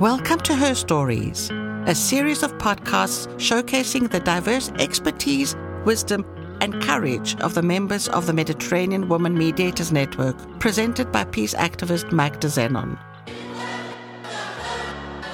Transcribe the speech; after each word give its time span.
Welcome 0.00 0.38
to 0.42 0.54
Her 0.54 0.76
Stories, 0.76 1.50
a 1.86 1.92
series 1.92 2.44
of 2.44 2.56
podcasts 2.58 3.26
showcasing 3.34 4.08
the 4.08 4.20
diverse 4.20 4.70
expertise, 4.78 5.56
wisdom, 5.84 6.24
and 6.60 6.80
courage 6.80 7.34
of 7.40 7.54
the 7.54 7.62
members 7.62 8.06
of 8.06 8.26
the 8.26 8.32
Mediterranean 8.32 9.08
Women 9.08 9.36
Mediators 9.36 9.90
Network, 9.90 10.36
presented 10.60 11.10
by 11.10 11.24
peace 11.24 11.52
activist 11.52 12.12
Magda 12.12 12.46
Zenon. 12.46 12.96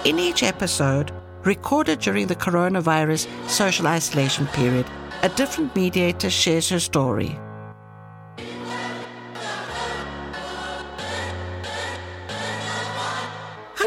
In 0.07 0.19
each 0.19 0.43
episode, 0.43 1.13
recorded 1.43 1.99
during 1.99 2.29
the 2.29 2.35
coronavirus 2.35 3.29
social 3.47 3.87
isolation 3.87 4.47
period, 4.47 4.87
a 5.23 5.29
different 5.29 5.77
mediator 5.77 6.31
shares 6.31 6.71
her 6.71 6.81
story. 6.81 7.39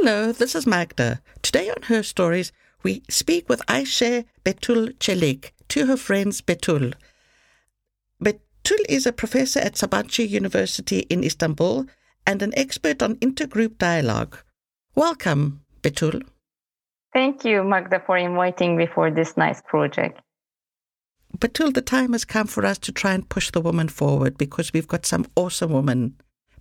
Hello, 0.08 0.32
this 0.32 0.56
is 0.56 0.66
Magda. 0.66 1.20
Today 1.42 1.70
on 1.70 1.82
Her 1.82 2.02
Stories, 2.02 2.54
we 2.82 3.04
speak 3.10 3.50
with 3.50 3.62
Ayşe 3.68 4.24
Betul 4.46 4.94
Çelik 5.02 5.52
to 5.68 5.86
her 5.86 5.98
friends 5.98 6.40
Betul. 6.40 6.94
Betul 8.22 8.78
is 8.88 9.06
a 9.06 9.12
professor 9.12 9.60
at 9.60 9.74
Sabancı 9.74 10.24
University 10.24 11.00
in 11.10 11.26
Istanbul 11.26 11.88
and 12.26 12.42
an 12.42 12.54
expert 12.56 13.04
on 13.04 13.16
intergroup 13.16 13.78
dialogue. 13.80 14.38
Welcome, 14.96 15.60
Betul. 15.82 16.22
Thank 17.14 17.44
you, 17.44 17.66
Magda, 17.66 18.02
for 18.06 18.16
inviting 18.18 18.78
me 18.78 18.88
for 18.88 19.12
this 19.12 19.36
nice 19.36 19.62
project. 19.62 20.22
Betul, 21.38 21.74
the 21.74 21.82
time 21.82 22.14
has 22.14 22.24
come 22.24 22.48
for 22.48 22.66
us 22.66 22.78
to 22.78 22.94
try 22.94 23.12
and 23.12 23.28
push 23.28 23.52
the 23.52 23.60
woman 23.60 23.90
forward 23.90 24.38
because 24.38 24.72
we've 24.72 24.88
got 24.88 25.06
some 25.06 25.26
awesome 25.36 25.74
women 25.74 26.16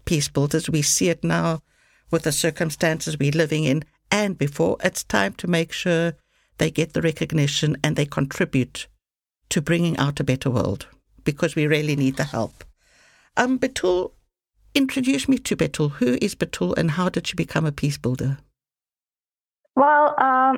peace 0.05 0.29
builders. 0.29 0.69
We 0.69 0.83
see 0.83 1.11
it 1.11 1.23
now 1.23 1.63
with 2.11 2.23
the 2.23 2.33
circumstances 2.33 3.19
we're 3.19 3.33
living 3.33 3.65
in 3.65 3.85
and 4.11 4.39
before. 4.39 4.77
It's 4.83 5.05
time 5.05 5.35
to 5.35 5.47
make 5.47 5.73
sure 5.73 6.15
they 6.59 6.71
get 6.71 6.93
the 6.93 7.03
recognition 7.03 7.77
and 7.83 7.97
they 7.97 8.07
contribute 8.07 8.87
to 9.51 9.61
bringing 9.61 9.97
out 9.99 10.21
a 10.21 10.25
better 10.25 10.51
world 10.51 10.87
because 11.25 11.55
we 11.55 11.67
really 11.67 11.97
need 11.97 12.17
the 12.17 12.25
help. 12.25 12.65
Um, 13.37 13.59
Betul, 13.59 14.13
introduce 14.75 15.29
me 15.29 15.39
to 15.39 15.57
Betul. 15.57 15.91
Who 15.93 16.19
is 16.23 16.35
Betul 16.35 16.75
and 16.77 16.93
how 16.93 17.09
did 17.09 17.27
she 17.27 17.35
become 17.35 17.67
a 17.67 17.73
peace 17.73 17.99
builder? 17.99 18.39
Well, 19.75 20.15
um, 20.19 20.57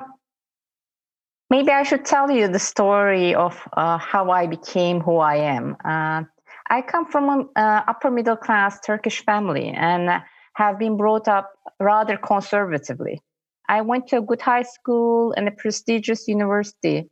maybe 1.51 1.71
I 1.71 1.83
should 1.83 2.05
tell 2.05 2.31
you 2.31 2.47
the 2.49 2.59
story 2.59 3.35
of 3.35 3.61
uh, 3.77 3.99
how 3.99 4.31
I 4.31 4.47
became 4.47 5.01
who 5.01 5.17
I 5.17 5.37
am. 5.37 5.77
Uh, 5.85 6.23
I 6.71 6.83
come 6.83 7.07
from 7.07 7.29
an 7.31 7.49
uh, 7.57 7.83
upper 7.89 8.11
middle 8.11 8.37
class 8.37 8.79
Turkish 8.81 9.25
family 9.25 9.69
and 9.69 10.23
have 10.59 10.79
been 10.79 10.97
brought 10.97 11.29
up 11.29 11.47
rather 11.79 12.17
conservatively. 12.17 13.21
I 13.69 13.81
went 13.83 14.09
to 14.09 14.19
a 14.19 14.27
good 14.29 14.41
high 14.41 14.67
school 14.77 15.33
and 15.37 15.47
a 15.47 15.53
prestigious 15.53 16.27
university. 16.27 17.09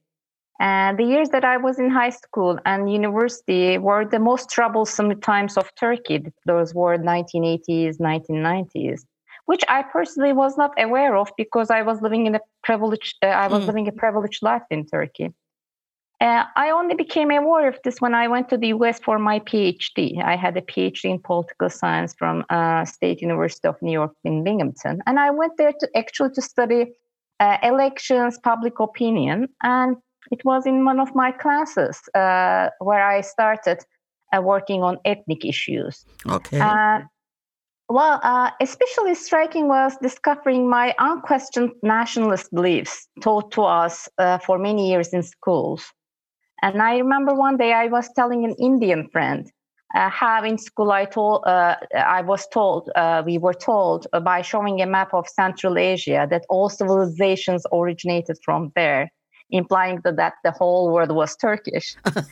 And 0.58 0.98
the 0.98 1.04
years 1.04 1.28
that 1.28 1.44
I 1.44 1.56
was 1.58 1.78
in 1.78 1.90
high 1.90 2.14
school 2.24 2.58
and 2.64 2.92
university 3.00 3.78
were 3.78 4.04
the 4.04 4.18
most 4.18 4.50
troublesome 4.50 5.20
times 5.20 5.56
of 5.56 5.70
Turkey. 5.76 6.24
Those 6.46 6.74
were 6.74 6.98
1980s, 6.98 8.00
1990s 8.00 9.02
which 9.46 9.62
I 9.68 9.82
personally 9.82 10.32
was 10.32 10.58
not 10.58 10.72
aware 10.76 11.16
of 11.16 11.30
because 11.36 11.70
I 11.70 11.82
was 11.82 12.02
living 12.02 12.26
in 12.26 12.34
a 12.34 12.40
privileged, 12.64 13.14
uh, 13.22 13.26
I 13.26 13.46
was 13.46 13.62
mm. 13.62 13.68
living 13.68 13.86
a 13.86 13.92
privileged 13.92 14.42
life 14.42 14.66
in 14.70 14.84
Turkey. 14.86 15.32
Uh, 16.20 16.44
I 16.56 16.70
only 16.70 16.94
became 16.94 17.30
aware 17.30 17.68
of 17.68 17.78
this 17.84 18.00
when 18.00 18.14
I 18.14 18.26
went 18.26 18.48
to 18.48 18.56
the 18.56 18.68
US 18.68 18.98
for 18.98 19.18
my 19.18 19.38
PhD. 19.40 20.22
I 20.22 20.34
had 20.34 20.56
a 20.56 20.62
PhD 20.62 21.04
in 21.04 21.18
political 21.18 21.68
science 21.68 22.14
from 22.14 22.44
uh, 22.48 22.86
State 22.86 23.20
University 23.20 23.68
of 23.68 23.80
New 23.82 23.92
York 23.92 24.12
in 24.24 24.42
Binghamton, 24.42 25.02
and 25.06 25.18
I 25.18 25.30
went 25.30 25.52
there 25.58 25.72
to 25.78 25.88
actually 25.94 26.30
to 26.30 26.42
study 26.42 26.92
uh, 27.40 27.58
elections, 27.62 28.38
public 28.42 28.80
opinion, 28.80 29.48
and 29.62 29.96
it 30.32 30.42
was 30.44 30.64
in 30.64 30.84
one 30.86 31.00
of 31.00 31.14
my 31.14 31.32
classes 31.32 32.00
uh, 32.14 32.70
where 32.78 33.06
I 33.06 33.20
started 33.20 33.84
uh, 34.34 34.40
working 34.40 34.82
on 34.82 34.96
ethnic 35.04 35.44
issues. 35.44 36.06
Okay. 36.26 36.60
Well, 37.88 38.18
uh, 38.24 38.50
especially 38.60 39.14
striking 39.14 39.68
was 39.68 39.96
discovering 40.02 40.68
my 40.68 40.94
unquestioned 40.98 41.70
nationalist 41.82 42.52
beliefs 42.52 43.06
taught 43.20 43.52
to 43.52 43.62
us 43.62 44.08
uh, 44.18 44.38
for 44.38 44.58
many 44.58 44.90
years 44.90 45.12
in 45.12 45.22
schools. 45.22 45.92
And 46.62 46.82
I 46.82 46.98
remember 46.98 47.34
one 47.34 47.56
day 47.56 47.72
I 47.72 47.86
was 47.86 48.08
telling 48.14 48.44
an 48.44 48.54
Indian 48.58 49.08
friend 49.08 49.50
uh, 49.94 50.10
how 50.10 50.44
in 50.44 50.58
school 50.58 50.90
I 50.90 51.04
told 51.04 51.44
uh, 51.46 51.76
I 51.94 52.22
was 52.22 52.46
told 52.48 52.90
uh, 52.96 53.22
we 53.24 53.38
were 53.38 53.54
told 53.54 54.06
by 54.22 54.42
showing 54.42 54.80
a 54.80 54.86
map 54.86 55.14
of 55.14 55.28
Central 55.28 55.78
Asia 55.78 56.26
that 56.30 56.44
all 56.48 56.68
civilizations 56.68 57.64
originated 57.72 58.38
from 58.44 58.72
there 58.74 59.10
implying 59.50 60.00
that, 60.04 60.16
that 60.16 60.34
the 60.44 60.50
whole 60.50 60.92
world 60.92 61.12
was 61.12 61.36
Turkish. 61.36 61.94
of 62.04 62.22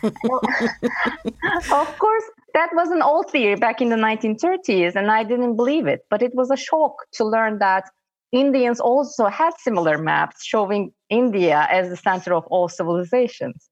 course, 1.98 2.24
that 2.54 2.70
was 2.74 2.90
an 2.90 3.02
old 3.02 3.30
theory 3.30 3.56
back 3.56 3.80
in 3.80 3.88
the 3.88 3.96
1930s, 3.96 4.96
and 4.96 5.10
I 5.10 5.24
didn't 5.24 5.56
believe 5.56 5.86
it. 5.86 6.00
But 6.10 6.22
it 6.22 6.34
was 6.34 6.50
a 6.50 6.56
shock 6.56 6.94
to 7.12 7.24
learn 7.24 7.58
that 7.58 7.84
Indians 8.32 8.80
also 8.80 9.26
had 9.26 9.54
similar 9.58 9.96
maps 9.96 10.44
showing 10.44 10.92
India 11.08 11.68
as 11.70 11.88
the 11.88 11.96
center 11.96 12.34
of 12.34 12.44
all 12.48 12.68
civilizations. 12.68 13.68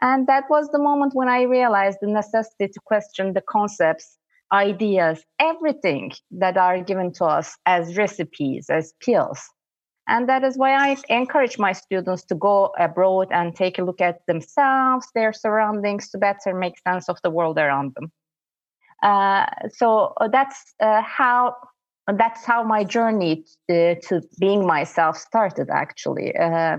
And 0.00 0.26
that 0.26 0.44
was 0.48 0.68
the 0.70 0.78
moment 0.78 1.14
when 1.14 1.28
I 1.28 1.42
realized 1.42 1.98
the 2.00 2.08
necessity 2.08 2.68
to 2.68 2.80
question 2.84 3.34
the 3.34 3.42
concepts, 3.42 4.18
ideas, 4.52 5.24
everything 5.38 6.12
that 6.30 6.56
are 6.56 6.82
given 6.82 7.12
to 7.14 7.24
us 7.24 7.56
as 7.66 7.96
recipes, 7.96 8.70
as 8.70 8.92
pills. 9.00 9.40
And 10.08 10.28
that 10.28 10.42
is 10.42 10.58
why 10.58 10.74
I 10.74 10.96
encourage 11.08 11.58
my 11.58 11.72
students 11.72 12.24
to 12.24 12.34
go 12.34 12.72
abroad 12.78 13.28
and 13.30 13.54
take 13.54 13.78
a 13.78 13.84
look 13.84 14.00
at 14.00 14.26
themselves, 14.26 15.06
their 15.14 15.32
surroundings, 15.32 16.10
to 16.10 16.18
better 16.18 16.54
make 16.54 16.74
sense 16.86 17.08
of 17.08 17.18
the 17.22 17.30
world 17.30 17.58
around 17.58 17.94
them. 17.94 18.10
Uh, 19.02 19.46
so 19.70 20.12
uh, 20.20 20.28
that's 20.28 20.74
uh, 20.80 21.02
how 21.02 21.56
that's 22.16 22.44
how 22.44 22.64
my 22.64 22.82
journey 22.82 23.44
to, 23.68 23.98
to, 24.00 24.22
being 24.40 24.66
myself 24.66 25.16
started, 25.16 25.70
actually. 25.70 26.36
Uh, 26.36 26.78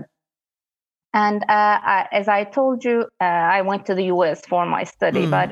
and 1.14 1.42
uh, 1.44 1.46
I, 1.48 2.08
as 2.12 2.28
I 2.28 2.44
told 2.44 2.84
you, 2.84 3.06
uh, 3.20 3.24
I 3.24 3.62
went 3.62 3.86
to 3.86 3.94
the 3.94 4.04
U.S. 4.04 4.42
for 4.46 4.66
my 4.66 4.84
study, 4.84 5.26
mm. 5.26 5.30
but 5.30 5.50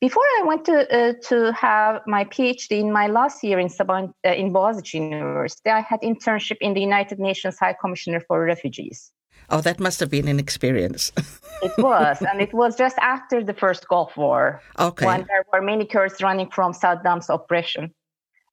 before 0.00 0.22
I 0.22 0.42
went 0.44 0.64
to 0.66 0.76
uh, 0.94 1.12
to 1.28 1.52
have 1.52 2.02
my 2.06 2.24
PhD 2.24 2.80
in 2.80 2.92
my 2.92 3.08
last 3.08 3.42
year 3.42 3.58
in 3.58 3.68
Saban, 3.68 4.12
uh, 4.24 4.30
in 4.30 4.52
Boğaziçi 4.52 4.94
University, 4.94 5.70
I 5.70 5.80
had 5.80 6.00
internship 6.02 6.58
in 6.60 6.74
the 6.74 6.80
United 6.80 7.18
Nations 7.18 7.58
High 7.58 7.76
Commissioner 7.80 8.20
for 8.20 8.44
Refugees. 8.44 9.12
Oh, 9.50 9.60
that 9.62 9.80
must 9.80 9.98
have 10.00 10.10
been 10.10 10.28
an 10.28 10.38
experience. 10.38 11.10
it 11.62 11.72
was, 11.78 12.22
and 12.22 12.40
it 12.40 12.52
was 12.52 12.76
just 12.76 12.98
after 12.98 13.42
the 13.42 13.54
first 13.54 13.88
Gulf 13.88 14.16
War, 14.16 14.60
okay. 14.78 15.06
when 15.06 15.24
there 15.26 15.44
were 15.52 15.62
many 15.62 15.86
Kurds 15.86 16.22
running 16.22 16.50
from 16.50 16.72
Saddam's 16.72 17.30
oppression. 17.30 17.94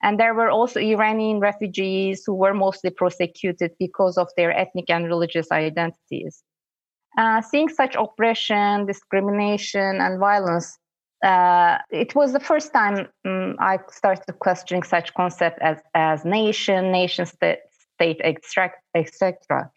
And 0.06 0.20
there 0.20 0.34
were 0.34 0.50
also 0.50 0.78
Iranian 0.78 1.40
refugees 1.40 2.22
who 2.24 2.32
were 2.32 2.54
mostly 2.54 2.90
prosecuted 2.90 3.72
because 3.80 4.16
of 4.16 4.28
their 4.36 4.52
ethnic 4.56 4.88
and 4.88 5.06
religious 5.06 5.50
identities. 5.50 6.44
Uh, 7.18 7.42
seeing 7.42 7.68
such 7.68 7.96
oppression, 7.96 8.86
discrimination, 8.86 10.00
and 10.00 10.20
violence 10.20 10.78
uh, 11.24 11.78
it 11.90 12.14
was 12.14 12.32
the 12.32 12.40
first 12.40 12.72
time 12.72 13.08
um, 13.24 13.56
I 13.58 13.78
started 13.90 14.38
questioning 14.38 14.82
such 14.82 15.14
concept 15.14 15.58
as 15.60 15.78
as 15.94 16.24
nation, 16.24 16.92
nation 16.92 17.26
state, 17.26 17.60
state 17.94 18.20
etc. 18.22 19.70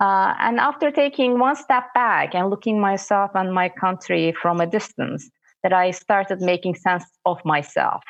Uh, 0.00 0.34
and 0.40 0.58
after 0.58 0.90
taking 0.90 1.38
one 1.38 1.56
step 1.56 1.84
back 1.94 2.34
and 2.34 2.50
looking 2.50 2.80
myself 2.80 3.30
and 3.34 3.54
my 3.54 3.68
country 3.68 4.34
from 4.42 4.60
a 4.60 4.66
distance, 4.66 5.30
that 5.62 5.72
I 5.72 5.92
started 5.92 6.40
making 6.40 6.74
sense 6.74 7.04
of 7.24 7.38
myself 7.44 8.02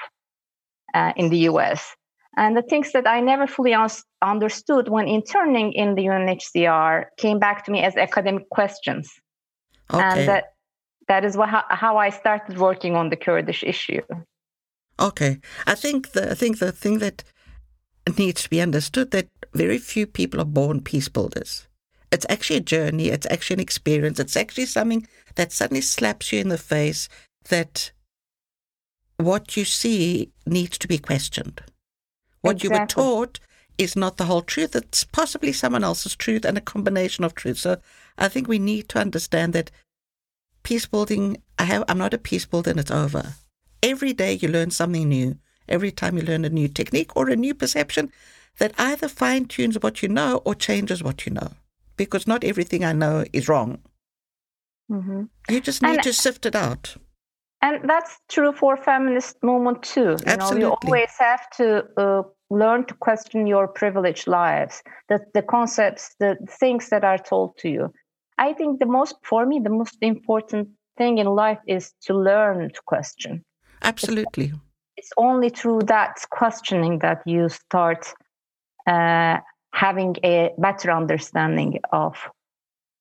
uh, 0.94 1.12
in 1.16 1.30
the 1.30 1.38
U.S. 1.50 1.94
And 2.36 2.56
the 2.56 2.62
things 2.62 2.92
that 2.92 3.06
I 3.06 3.20
never 3.20 3.46
fully 3.46 3.75
un- 3.75 3.90
understood 4.22 4.88
when 4.88 5.06
interning 5.06 5.72
in 5.72 5.94
the 5.94 6.06
UNHCR 6.06 7.06
came 7.19 7.38
back 7.38 7.64
to 7.67 7.70
me 7.70 7.82
as 7.82 7.96
academic 7.96 8.49
questions. 8.49 9.12
Okay. 9.93 10.02
And 10.02 10.28
that 10.28 10.44
that 11.08 11.25
is 11.25 11.37
what, 11.37 11.49
how 11.69 11.99
I 11.99 12.11
started 12.11 12.58
working 12.58 12.96
on 12.96 13.11
the 13.11 13.17
Kurdish 13.17 13.62
issue. 13.62 14.00
Okay, 15.00 15.40
I 15.67 15.75
think 15.75 16.12
the 16.12 16.31
I 16.31 16.34
think 16.34 16.58
the 16.58 16.72
thing 16.72 16.99
that 16.99 17.25
needs 18.19 18.43
to 18.43 18.50
be 18.50 18.61
understood 18.61 19.11
that 19.11 19.28
very 19.52 19.78
few 19.78 20.06
people 20.06 20.40
are 20.40 20.46
born 20.46 20.81
peace 20.81 21.08
builders. 21.08 21.69
It's 22.11 22.26
actually 22.28 22.58
a 22.58 22.61
journey. 22.61 23.08
It's 23.08 23.26
actually 23.31 23.55
an 23.55 23.61
experience. 23.61 24.20
It's 24.20 24.37
actually 24.37 24.67
something 24.67 25.06
that 25.34 25.52
suddenly 25.52 25.81
slaps 25.81 26.32
you 26.32 26.40
in 26.40 26.49
the 26.49 26.58
face 26.58 27.08
that 27.49 27.93
what 29.24 29.56
you 29.56 29.64
see 29.64 30.30
needs 30.46 30.78
to 30.78 30.88
be 30.88 30.98
questioned. 30.98 31.62
What 32.40 32.56
exactly. 32.56 32.76
you 32.76 32.80
were 32.80 32.86
taught 32.86 33.40
is 33.78 33.96
not 33.96 34.16
the 34.16 34.24
whole 34.24 34.42
truth. 34.42 34.76
It's 34.76 35.04
possibly 35.04 35.52
someone 35.52 35.84
else's 35.84 36.16
truth 36.16 36.44
and 36.44 36.58
a 36.58 36.62
combination 36.62 37.24
of 37.24 37.34
truth. 37.34 37.58
So 37.58 37.78
I 38.19 38.28
think 38.28 38.48
we 38.48 38.58
need 38.58 38.88
to 38.90 38.98
understand 38.98 39.52
that 39.52 39.70
peace 40.62 40.86
building, 40.86 41.38
I 41.58 41.64
have, 41.64 41.84
I'm 41.88 41.98
not 41.98 42.14
a 42.14 42.19
peace 42.19 42.46
builder 42.46 42.70
and 42.70 42.80
it's 42.80 42.90
over. 42.90 43.34
Every 43.82 44.12
day 44.12 44.34
you 44.34 44.48
learn 44.48 44.70
something 44.70 45.08
new. 45.08 45.38
Every 45.69 45.90
time 45.90 46.16
you 46.16 46.24
learn 46.24 46.44
a 46.44 46.50
new 46.50 46.69
technique 46.69 47.16
or 47.16 47.28
a 47.28 47.36
new 47.36 47.54
perception, 47.54 48.12
that 48.58 48.74
either 48.78 49.08
fine 49.08 49.46
tunes 49.46 49.78
what 49.80 50.02
you 50.02 50.08
know 50.08 50.42
or 50.44 50.54
changes 50.54 51.02
what 51.02 51.24
you 51.24 51.32
know. 51.32 51.52
Because 51.96 52.26
not 52.26 52.44
everything 52.44 52.84
I 52.84 52.92
know 52.92 53.24
is 53.32 53.48
wrong. 53.48 53.80
Mm-hmm. 54.90 55.24
You 55.48 55.60
just 55.60 55.82
need 55.82 55.94
and, 55.94 56.02
to 56.02 56.12
sift 56.12 56.46
it 56.46 56.54
out. 56.54 56.96
And 57.62 57.88
that's 57.88 58.19
true 58.29 58.53
for 58.53 58.76
feminist 58.76 59.37
movement 59.43 59.82
too. 59.85 60.00
You 60.00 60.23
Absolutely. 60.26 60.61
know, 60.61 60.69
you 60.69 60.79
always 60.82 61.11
have 61.19 61.49
to 61.50 61.85
uh, 61.97 62.23
learn 62.50 62.85
to 62.87 62.94
question 62.94 63.47
your 63.47 63.69
privileged 63.69 64.26
lives, 64.26 64.82
the, 65.09 65.20
the 65.32 65.43
concepts, 65.43 66.14
the 66.19 66.37
things 66.61 66.88
that 66.88 67.05
are 67.05 67.19
told 67.19 67.56
to 67.59 67.69
you. 67.69 67.93
I 68.38 68.53
think 68.53 68.81
the 68.81 68.87
most, 68.87 69.14
for 69.23 69.47
me, 69.47 69.61
the 69.61 69.70
most 69.70 69.97
important 70.00 70.69
thing 70.99 71.19
in 71.19 71.26
life 71.26 71.61
is 71.69 71.93
to 72.03 72.14
learn 72.14 72.70
to 72.73 72.81
question. 72.85 73.44
Absolutely. 73.82 74.47
It's, 74.47 74.55
it's 74.97 75.12
only 75.17 75.49
through 75.49 75.82
that 75.87 76.17
questioning 76.31 76.99
that 76.99 77.23
you 77.26 77.49
start 77.49 78.12
uh, 78.88 79.38
having 79.73 80.17
a 80.25 80.50
better 80.58 80.91
understanding 80.91 81.79
of 81.93 82.17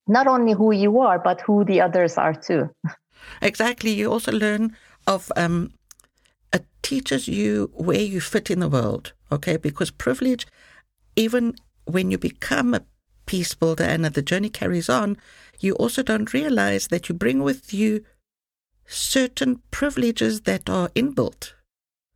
not 0.08 0.28
only 0.28 0.54
who 0.54 0.72
you 0.72 1.00
are, 1.00 1.20
but 1.20 1.42
who 1.42 1.64
the 1.66 1.82
others 1.82 2.18
are 2.18 2.34
too. 2.34 2.70
Exactly. 3.42 3.92
You 3.92 4.12
also 4.12 4.32
learn 4.32 4.76
of, 5.08 5.32
um, 5.36 5.74
it 6.54 6.66
teaches 6.82 7.28
you 7.28 7.72
where 7.74 8.02
you 8.02 8.22
fit 8.22 8.50
in 8.50 8.60
the 8.60 8.70
world, 8.70 9.14
okay? 9.32 9.58
Because 9.58 9.92
privilege, 9.92 10.48
even 11.16 11.56
when 11.86 12.12
you 12.12 12.18
become 12.18 12.74
a 12.74 12.84
peace 13.26 13.54
builder 13.54 13.84
and 13.84 14.06
the 14.06 14.22
journey 14.22 14.50
carries 14.50 14.90
on, 14.90 15.18
you 15.60 15.74
also 15.76 16.04
don't 16.04 16.34
realize 16.34 16.88
that 16.88 17.08
you 17.08 17.16
bring 17.16 17.44
with 17.44 17.74
you 17.74 18.04
certain 18.86 19.62
privileges 19.72 20.42
that 20.42 20.70
are 20.70 20.90
inbuilt. 20.90 21.54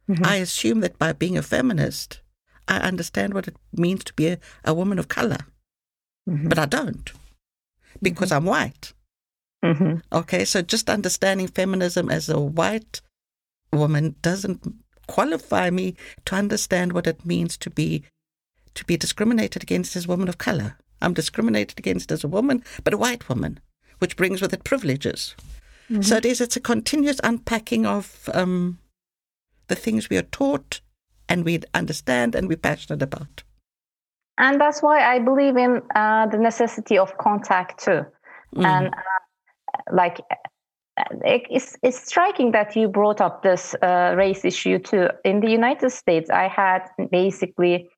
Mm-hmm. 0.10 0.26
I 0.26 0.36
assume 0.36 0.82
that 0.82 1.00
by 1.00 1.14
being 1.14 1.38
a 1.38 1.42
feminist, 1.42 2.22
I 2.68 2.78
understand 2.78 3.34
what 3.34 3.48
it 3.48 3.56
means 3.72 4.04
to 4.06 4.14
be 4.14 4.28
a, 4.28 4.40
a 4.64 4.74
woman 4.74 5.00
of 5.00 5.08
color, 5.08 5.38
mm-hmm. 6.28 6.50
but 6.50 6.60
I 6.60 6.66
don't 6.66 7.12
because 8.02 8.30
mm-hmm. 8.30 8.38
I'm 8.38 8.46
white. 8.46 8.94
Mm-hmm. 9.66 10.16
Okay, 10.16 10.46
so 10.46 10.62
just 10.62 10.90
understanding 10.90 11.48
feminism 11.48 12.10
as 12.10 12.30
a 12.30 12.40
white 12.40 13.02
woman 13.72 14.16
doesn't 14.22 14.62
qualify 15.08 15.70
me 15.70 15.96
to 16.26 16.36
understand 16.36 16.94
what 16.94 17.08
it 17.08 17.26
means 17.26 17.58
to 17.58 17.70
be 17.70 18.04
to 18.74 18.86
be 18.86 18.98
discriminated 18.98 19.64
against 19.64 19.96
as 19.96 20.06
a 20.06 20.10
woman 20.10 20.28
of 20.28 20.38
color. 20.38 20.78
I'm 21.02 21.14
discriminated 21.14 21.80
against 21.80 22.12
as 22.12 22.26
a 22.26 22.28
woman, 22.28 22.64
but 22.84 22.94
a 22.94 22.98
white 22.98 23.30
woman, 23.30 23.60
which 24.00 24.18
brings 24.18 24.42
with 24.42 24.54
it 24.54 24.66
privileges. 24.66 25.34
Mm-hmm. 25.90 26.02
So 26.02 26.18
it 26.18 26.26
is. 26.26 26.42
It's 26.42 26.58
a 26.58 26.62
continuous 26.62 27.22
unpacking 27.24 27.86
of 27.86 28.30
um, 28.34 28.80
the 29.68 29.76
things 29.76 30.10
we 30.10 30.18
are 30.18 30.24
taught 30.24 30.82
and 31.30 31.46
we 31.46 31.62
understand 31.74 32.36
and 32.36 32.48
we're 32.48 32.58
passionate 32.58 33.02
about. 33.02 33.44
And 34.38 34.60
that's 34.60 34.82
why 34.82 35.00
I 35.02 35.20
believe 35.20 35.56
in 35.56 35.82
uh, 35.96 36.28
the 36.28 36.38
necessity 36.38 36.98
of 36.98 37.18
contact 37.18 37.84
too. 37.84 38.06
Mm. 38.56 38.66
And 38.66 38.88
uh, 38.88 39.00
like, 39.92 40.22
it's, 41.24 41.78
it's 41.84 42.08
striking 42.08 42.52
that 42.52 42.76
you 42.76 42.88
brought 42.88 43.20
up 43.20 43.44
this 43.44 43.76
uh, 43.82 44.14
race 44.18 44.46
issue 44.46 44.80
too. 44.80 45.10
In 45.24 45.42
the 45.42 45.50
United 45.50 45.92
States, 45.92 46.30
I 46.30 46.48
had 46.48 46.88
basically 47.12 47.90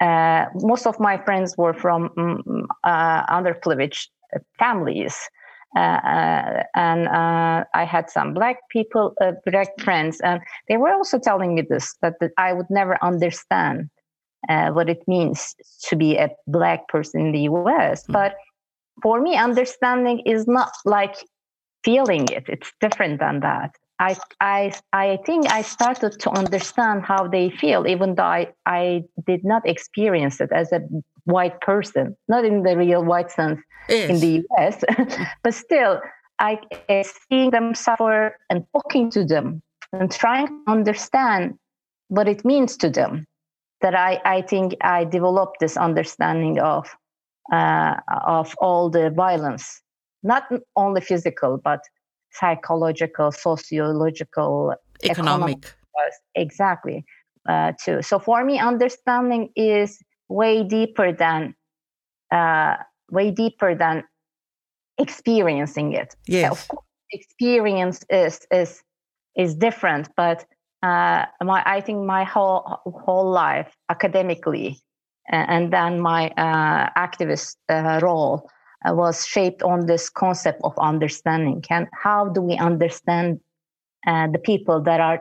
uh, 0.00 0.46
most 0.54 0.86
of 0.86 0.98
my 1.00 1.18
friends 1.18 1.56
were 1.58 1.74
from 1.74 2.10
um, 2.16 2.66
underprivileged 2.84 4.08
families. 4.58 5.16
Uh, 5.76 5.80
uh, 5.80 6.62
and 6.74 7.08
uh, 7.08 7.64
I 7.74 7.84
had 7.84 8.08
some 8.08 8.32
black 8.32 8.56
people, 8.70 9.14
black 9.44 9.68
friends, 9.80 10.18
and 10.20 10.40
they 10.68 10.76
were 10.76 10.92
also 10.92 11.18
telling 11.18 11.54
me 11.54 11.62
this 11.62 11.94
that, 12.00 12.14
that 12.20 12.30
I 12.38 12.52
would 12.52 12.70
never 12.70 12.96
understand 13.02 13.90
what 14.48 14.88
it 14.88 15.02
means 15.06 15.54
to 15.88 15.96
be 15.96 16.16
a 16.16 16.30
black 16.46 16.88
person 16.88 17.20
in 17.20 17.32
the 17.32 17.40
US. 17.40 18.06
Mm. 18.06 18.12
But 18.12 18.36
for 19.02 19.20
me, 19.20 19.36
understanding 19.36 20.20
is 20.20 20.46
not 20.46 20.72
like 20.84 21.16
feeling 21.84 22.28
it, 22.28 22.44
it's 22.48 22.72
different 22.80 23.20
than 23.20 23.40
that. 23.40 23.74
I, 24.00 24.16
I, 24.40 24.72
I 24.92 25.18
think 25.26 25.50
I 25.50 25.62
started 25.62 26.20
to 26.20 26.30
understand 26.30 27.02
how 27.02 27.26
they 27.26 27.50
feel, 27.50 27.86
even 27.86 28.14
though 28.14 28.22
I, 28.22 28.52
I 28.64 29.04
did 29.26 29.44
not 29.44 29.68
experience 29.68 30.40
it 30.40 30.50
as 30.52 30.70
a 30.72 30.80
white 31.24 31.60
person, 31.60 32.16
not 32.28 32.44
in 32.44 32.62
the 32.62 32.76
real 32.76 33.04
white 33.04 33.30
sense 33.30 33.60
yes. 33.88 34.08
in 34.10 34.20
the 34.20 34.44
US, 34.56 34.84
but 35.42 35.54
still, 35.54 36.00
I 36.38 36.60
uh, 36.88 37.02
seeing 37.28 37.50
them 37.50 37.74
suffer 37.74 38.36
and 38.48 38.64
talking 38.72 39.10
to 39.10 39.24
them 39.24 39.60
and 39.92 40.10
trying 40.10 40.46
to 40.46 40.62
understand 40.68 41.58
what 42.06 42.28
it 42.28 42.44
means 42.44 42.76
to 42.78 42.90
them. 42.90 43.26
That 43.80 43.94
I, 43.94 44.20
I 44.24 44.42
think 44.42 44.74
I 44.80 45.04
developed 45.04 45.58
this 45.60 45.76
understanding 45.76 46.58
of 46.58 46.88
uh, 47.52 47.96
of 48.26 48.54
all 48.58 48.90
the 48.90 49.10
violence, 49.10 49.80
not 50.22 50.44
only 50.76 51.00
physical, 51.00 51.58
but 51.62 51.80
psychological, 52.32 53.32
sociological, 53.32 54.74
economic. 55.04 55.74
exactly, 56.34 57.04
uh, 57.48 57.72
too. 57.82 58.02
So 58.02 58.18
for 58.18 58.44
me, 58.44 58.58
understanding 58.58 59.50
is 59.56 59.98
way 60.28 60.64
deeper 60.64 61.12
than 61.12 61.54
uh, 62.30 62.76
way 63.10 63.30
deeper 63.30 63.74
than 63.74 64.04
experiencing 64.98 65.92
it. 65.92 66.14
Yes. 66.26 66.52
Of 66.52 66.68
course, 66.68 66.86
experience 67.12 68.04
is 68.10 68.46
is 68.50 68.82
is 69.36 69.54
different, 69.54 70.10
but 70.16 70.44
uh, 70.82 71.24
my 71.42 71.62
I 71.64 71.80
think 71.80 72.04
my 72.04 72.24
whole 72.24 72.80
whole 72.84 73.30
life 73.30 73.74
academically, 73.88 74.80
and 75.28 75.72
then 75.72 76.00
my 76.00 76.28
uh, 76.30 76.90
activist 76.96 77.56
uh, 77.68 78.00
role 78.02 78.50
uh, 78.86 78.94
was 78.94 79.26
shaped 79.26 79.62
on 79.62 79.86
this 79.86 80.08
concept 80.08 80.60
of 80.64 80.72
understanding. 80.78 81.62
And 81.70 81.88
how 81.92 82.28
do 82.28 82.40
we 82.40 82.56
understand 82.56 83.40
uh, 84.06 84.28
the 84.28 84.38
people 84.38 84.80
that 84.82 85.00
are 85.00 85.20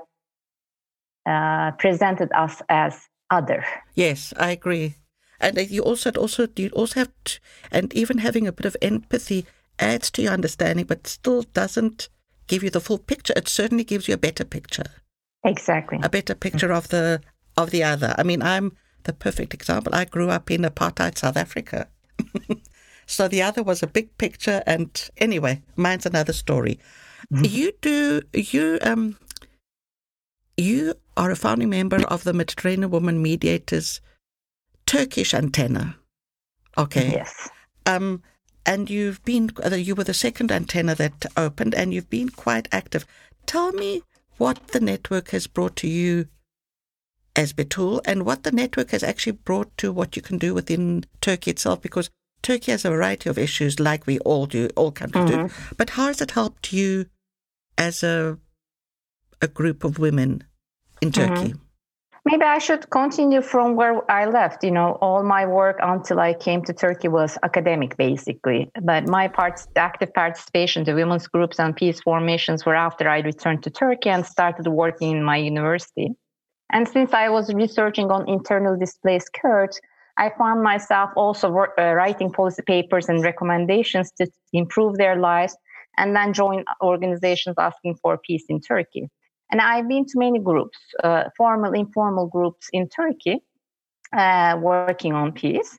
uh, 1.26 1.72
presented 1.72 2.30
us 2.36 2.62
as 2.70 3.02
other? 3.30 3.66
Yes, 3.96 4.34
I 4.38 4.52
agree. 4.52 4.96
And 5.40 5.58
you 5.70 5.84
also 5.84 6.12
also 6.12 6.48
you 6.56 6.70
also 6.70 7.02
have 7.02 7.12
to, 7.26 7.40
and 7.72 7.94
even 7.94 8.20
having 8.20 8.48
a 8.48 8.52
bit 8.52 8.66
of 8.66 8.76
empathy 8.82 9.46
adds 9.78 10.10
to 10.12 10.22
your 10.22 10.34
understanding, 10.34 10.86
but 10.86 11.06
still 11.06 11.44
doesn't 11.54 12.10
give 12.48 12.64
you 12.64 12.72
the 12.72 12.82
full 12.82 12.98
picture. 12.98 13.34
It 13.36 13.48
certainly 13.48 13.84
gives 13.84 14.08
you 14.08 14.16
a 14.16 14.18
better 14.18 14.46
picture. 14.46 14.86
Exactly. 15.44 16.00
A 16.02 16.10
better 16.10 16.34
picture 16.34 16.72
of 16.72 16.88
the 16.88 17.22
of 17.56 17.70
the 17.70 17.84
other. 17.84 18.16
I 18.18 18.24
mean, 18.24 18.42
I'm 18.42 18.72
the 19.08 19.14
perfect 19.14 19.54
example. 19.54 19.96
I 19.96 20.06
grew 20.06 20.30
up 20.30 20.52
in 20.52 20.62
apartheid 20.62 21.18
South 21.18 21.38
Africa. 21.38 21.88
So 23.08 23.30
the 23.30 23.42
other 23.42 23.64
was 23.64 23.82
a 23.82 23.88
big 23.88 24.16
picture, 24.18 24.62
and 24.68 25.10
anyway, 25.18 25.64
mine's 25.78 26.06
another 26.06 26.34
story. 26.34 26.78
Mm-hmm. 27.34 27.46
You 27.46 27.72
do 27.82 28.22
you 28.34 28.78
um 28.82 29.18
you 30.58 30.94
are 31.16 31.32
a 31.32 31.36
founding 31.36 31.70
member 31.70 32.06
of 32.08 32.26
the 32.26 32.34
Mediterranean 32.34 32.92
Women 32.92 33.22
Mediators 33.22 34.02
Turkish 34.86 35.34
antenna. 35.34 35.96
Okay. 36.78 37.12
Yes. 37.12 37.50
Um, 37.86 38.22
and 38.66 38.90
you've 38.90 39.24
been 39.24 39.52
uh, 39.64 39.76
you 39.76 39.96
were 39.96 40.04
the 40.04 40.14
second 40.14 40.52
antenna 40.52 40.94
that 40.96 41.26
opened, 41.38 41.74
and 41.74 41.94
you've 41.94 42.10
been 42.10 42.30
quite 42.30 42.68
active. 42.74 43.06
Tell 43.46 43.72
me 43.72 44.04
what 44.38 44.68
the 44.68 44.82
network 44.82 45.30
has 45.30 45.48
brought 45.48 45.78
to 45.78 45.88
you 45.88 46.28
as 47.38 47.54
Betul, 47.54 48.02
and 48.04 48.26
what 48.26 48.44
the 48.44 48.52
network 48.52 48.90
has 48.90 49.04
actually 49.04 49.34
brought 49.34 49.78
to 49.78 49.94
what 49.94 50.16
you 50.16 50.22
can 50.22 50.40
do 50.40 50.56
within 50.56 51.06
Turkey 51.22 51.52
itself, 51.52 51.82
because 51.82 52.10
Turkey 52.42 52.72
has 52.72 52.84
a 52.84 52.90
variety 52.90 53.30
of 53.30 53.38
issues, 53.38 53.80
like 53.80 54.08
we 54.08 54.20
all 54.20 54.48
do, 54.48 54.70
all 54.76 54.92
countries 54.92 55.30
mm-hmm. 55.30 55.48
do. 55.48 55.54
But 55.78 55.92
how 55.92 56.08
has 56.08 56.20
it 56.20 56.32
helped 56.32 56.74
you 56.74 57.06
as 57.78 58.04
a 58.04 58.38
a 59.40 59.48
group 59.48 59.84
of 59.84 60.00
women 60.00 60.44
in 61.02 61.12
mm-hmm. 61.12 61.36
Turkey? 61.36 61.50
Mm-hmm. 61.52 61.62
Maybe 62.26 62.44
I 62.44 62.58
should 62.58 62.90
continue 62.90 63.42
from 63.42 63.78
where 63.78 64.02
I 64.12 64.26
left. 64.26 64.62
You 64.62 64.72
know, 64.72 64.98
all 65.00 65.24
my 65.24 65.46
work 65.46 65.78
until 65.82 66.20
I 66.20 66.34
came 66.34 66.62
to 66.66 66.74
Turkey 66.74 67.08
was 67.08 67.38
academic, 67.42 67.96
basically. 67.96 68.70
But 68.82 69.08
my 69.08 69.30
part, 69.30 69.62
active 69.78 70.14
participation 70.14 70.84
to 70.86 70.94
women's 70.94 71.28
groups 71.28 71.58
and 71.58 71.74
peace 71.74 72.02
formations 72.02 72.66
were 72.66 72.76
after 72.76 73.08
I 73.08 73.20
returned 73.20 73.64
to 73.64 73.70
Turkey 73.70 74.10
and 74.10 74.26
started 74.26 74.68
working 74.68 75.12
in 75.12 75.24
my 75.24 75.38
university. 75.38 76.10
And 76.72 76.88
since 76.88 77.14
I 77.14 77.30
was 77.30 77.54
researching 77.54 78.12
on 78.12 78.28
internal 78.28 78.78
displaced 78.78 79.32
Kurds, 79.34 79.80
I 80.18 80.32
found 80.38 80.64
myself 80.64 81.12
also 81.16 81.48
uh, 81.48 81.94
writing 81.94 82.32
policy 82.32 82.64
papers 82.66 83.08
and 83.08 83.24
recommendations 83.24 84.12
to 84.18 84.28
improve 84.52 84.98
their 84.98 85.16
lives 85.16 85.56
and 85.98 86.16
then 86.16 86.34
join 86.34 86.66
organizations 86.82 87.56
asking 87.58 87.96
for 88.02 88.18
peace 88.18 88.46
in 88.50 88.60
Turkey. 88.60 89.10
And 89.52 89.62
I've 89.62 89.88
been 89.88 90.06
to 90.06 90.20
many 90.20 90.40
groups, 90.40 90.78
uh, 91.04 91.26
formal, 91.38 91.74
informal 91.74 92.28
groups 92.28 92.68
in 92.74 92.90
Turkey, 92.90 93.40
uh, 94.12 94.58
working 94.62 95.14
on 95.14 95.32
peace. 95.32 95.78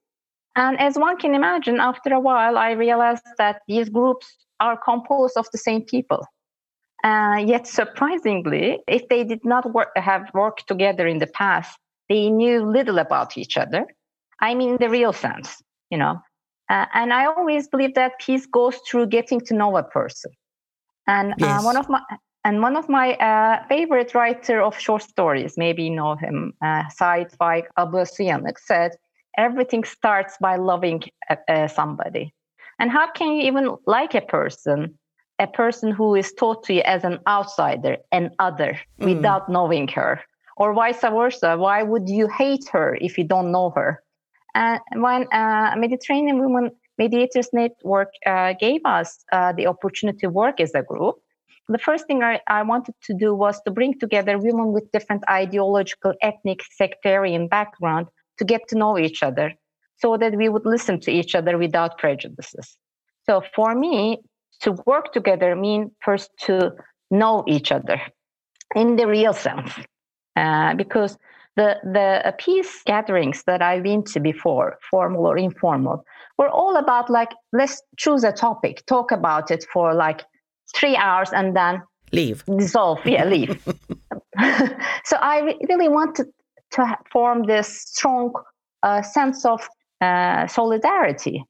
And 0.56 0.78
as 0.80 0.96
one 0.96 1.18
can 1.18 1.34
imagine, 1.34 1.78
after 1.78 2.14
a 2.14 2.20
while, 2.20 2.56
I 2.56 2.72
realized 2.72 3.24
that 3.36 3.60
these 3.68 3.88
groups 3.88 4.26
are 4.60 4.76
composed 4.76 5.36
of 5.36 5.46
the 5.52 5.58
same 5.58 5.82
people. 5.82 6.24
Uh, 7.04 7.42
yet, 7.46 7.66
surprisingly, 7.66 8.80
if 8.88 9.08
they 9.08 9.24
did 9.24 9.44
not 9.44 9.72
work, 9.72 9.88
have 9.96 10.28
worked 10.34 10.66
together 10.66 11.06
in 11.06 11.18
the 11.18 11.28
past, 11.28 11.78
they 12.08 12.28
knew 12.30 12.64
little 12.64 12.98
about 12.98 13.38
each 13.38 13.56
other. 13.56 13.86
I 14.40 14.54
mean, 14.54 14.76
the 14.78 14.88
real 14.88 15.12
sense, 15.12 15.62
you 15.90 15.98
know. 15.98 16.20
Uh, 16.68 16.86
and 16.94 17.12
I 17.12 17.26
always 17.26 17.68
believe 17.68 17.94
that 17.94 18.18
peace 18.20 18.46
goes 18.46 18.76
through 18.78 19.06
getting 19.06 19.40
to 19.42 19.54
know 19.54 19.76
a 19.76 19.82
person. 19.82 20.32
And 21.06 21.32
uh, 21.32 21.36
yes. 21.38 21.60
uh, 21.60 21.64
one 21.64 21.76
of 21.76 21.88
my 21.88 22.00
and 22.44 22.62
one 22.62 22.76
of 22.76 22.88
my 22.88 23.14
uh, 23.14 23.66
favorite 23.68 24.14
writer 24.14 24.62
of 24.62 24.78
short 24.78 25.02
stories, 25.02 25.54
maybe 25.56 25.84
you 25.84 25.90
know 25.90 26.14
him, 26.14 26.52
uh, 26.62 26.84
Sait 26.88 27.30
Faik 27.38 27.64
Abasıyanık, 27.78 28.58
said, 28.58 28.92
"Everything 29.36 29.84
starts 29.84 30.36
by 30.40 30.56
loving 30.56 31.02
uh, 31.30 31.68
somebody." 31.68 32.32
And 32.78 32.90
how 32.90 33.10
can 33.10 33.32
you 33.32 33.42
even 33.42 33.76
like 33.86 34.14
a 34.14 34.20
person, 34.20 34.98
a 35.38 35.46
person 35.46 35.92
who 35.92 36.14
is 36.14 36.32
taught 36.32 36.64
to 36.64 36.74
you 36.74 36.82
as 36.82 37.04
an 37.04 37.18
outsider, 37.26 37.96
an 38.12 38.30
other, 38.38 38.78
mm. 39.00 39.14
without 39.14 39.48
knowing 39.48 39.88
her? 39.88 40.20
Or 40.56 40.74
vice 40.74 41.00
versa, 41.00 41.56
why 41.56 41.82
would 41.82 42.08
you 42.08 42.28
hate 42.28 42.68
her 42.72 42.98
if 43.00 43.16
you 43.16 43.24
don't 43.24 43.52
know 43.52 43.70
her? 43.70 44.02
And 44.54 44.80
when 44.96 45.26
uh, 45.32 45.74
Mediterranean 45.76 46.40
Women 46.40 46.72
Mediators 46.98 47.50
Network 47.52 48.10
uh, 48.26 48.54
gave 48.58 48.80
us 48.84 49.24
uh, 49.30 49.52
the 49.52 49.68
opportunity 49.68 50.18
to 50.18 50.30
work 50.30 50.58
as 50.58 50.74
a 50.74 50.82
group, 50.82 51.16
the 51.68 51.78
first 51.78 52.06
thing 52.06 52.22
I, 52.22 52.40
I, 52.48 52.62
wanted 52.62 52.94
to 53.02 53.14
do 53.14 53.34
was 53.34 53.60
to 53.62 53.70
bring 53.70 53.98
together 53.98 54.38
women 54.38 54.72
with 54.72 54.90
different 54.90 55.22
ideological, 55.28 56.14
ethnic, 56.22 56.62
sectarian 56.70 57.46
background 57.46 58.06
to 58.38 58.44
get 58.44 58.66
to 58.68 58.78
know 58.78 58.98
each 58.98 59.22
other 59.22 59.52
so 59.96 60.16
that 60.16 60.34
we 60.34 60.48
would 60.48 60.64
listen 60.64 60.98
to 61.00 61.10
each 61.10 61.34
other 61.34 61.58
without 61.58 61.98
prejudices. 61.98 62.78
So 63.26 63.42
for 63.54 63.74
me, 63.74 64.18
to 64.60 64.72
work 64.86 65.12
together 65.12 65.54
mean 65.56 65.90
first 66.00 66.30
to 66.46 66.72
know 67.10 67.44
each 67.46 67.72
other 67.72 68.00
in 68.74 68.96
the 68.96 69.06
real 69.06 69.32
sense, 69.32 69.72
uh, 70.36 70.74
because 70.74 71.18
the 71.56 71.76
the 71.82 72.34
peace 72.38 72.82
gatherings 72.86 73.42
that 73.46 73.62
I've 73.62 73.82
been 73.82 74.04
to 74.04 74.20
before, 74.20 74.78
formal 74.90 75.26
or 75.26 75.36
informal, 75.38 76.04
were 76.38 76.48
all 76.48 76.76
about 76.76 77.10
like 77.10 77.32
let's 77.52 77.82
choose 77.96 78.24
a 78.24 78.32
topic, 78.32 78.84
talk 78.86 79.10
about 79.10 79.50
it 79.50 79.64
for 79.72 79.94
like 79.94 80.24
three 80.76 80.96
hours, 80.96 81.30
and 81.32 81.56
then 81.56 81.82
leave, 82.12 82.44
dissolve, 82.44 83.04
yeah, 83.04 83.24
leave. 83.34 83.60
so 85.04 85.16
I 85.20 85.54
really 85.68 85.88
wanted 85.88 86.26
to 86.72 86.98
form 87.10 87.44
this 87.44 87.82
strong 87.82 88.32
uh, 88.82 89.02
sense 89.02 89.44
of 89.44 89.66
uh, 90.00 90.46
solidarity. 90.46 91.44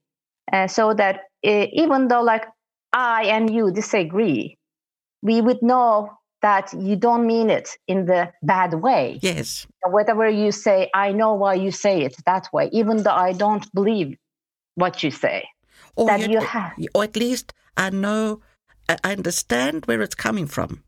Uh, 0.52 0.66
so 0.66 0.94
that 0.94 1.20
uh, 1.46 1.66
even 1.72 2.08
though 2.08 2.22
like 2.22 2.46
i 2.92 3.24
and 3.24 3.52
you 3.52 3.70
disagree 3.70 4.58
we 5.22 5.40
would 5.40 5.62
know 5.62 6.10
that 6.42 6.72
you 6.72 6.96
don't 6.96 7.26
mean 7.26 7.50
it 7.50 7.70
in 7.88 8.06
the 8.06 8.32
bad 8.42 8.74
way. 8.74 9.18
Yes. 9.22 9.66
Whatever 9.84 10.28
you 10.28 10.52
say 10.52 10.90
i 10.94 11.12
know 11.12 11.34
why 11.34 11.54
you 11.54 11.70
say 11.70 12.02
it 12.02 12.14
that 12.26 12.48
way 12.52 12.68
even 12.72 13.02
though 13.02 13.18
i 13.28 13.32
don't 13.32 13.72
believe 13.74 14.16
what 14.74 15.02
you 15.02 15.10
say. 15.10 15.48
Or 15.96 16.06
that 16.06 16.30
you 16.30 16.40
have 16.40 16.72
or 16.94 17.04
at 17.04 17.16
least 17.16 17.52
i 17.76 17.90
know 17.90 18.40
i 18.88 18.96
understand 19.04 19.86
where 19.86 20.02
it's 20.02 20.14
coming 20.14 20.46
from 20.46 20.84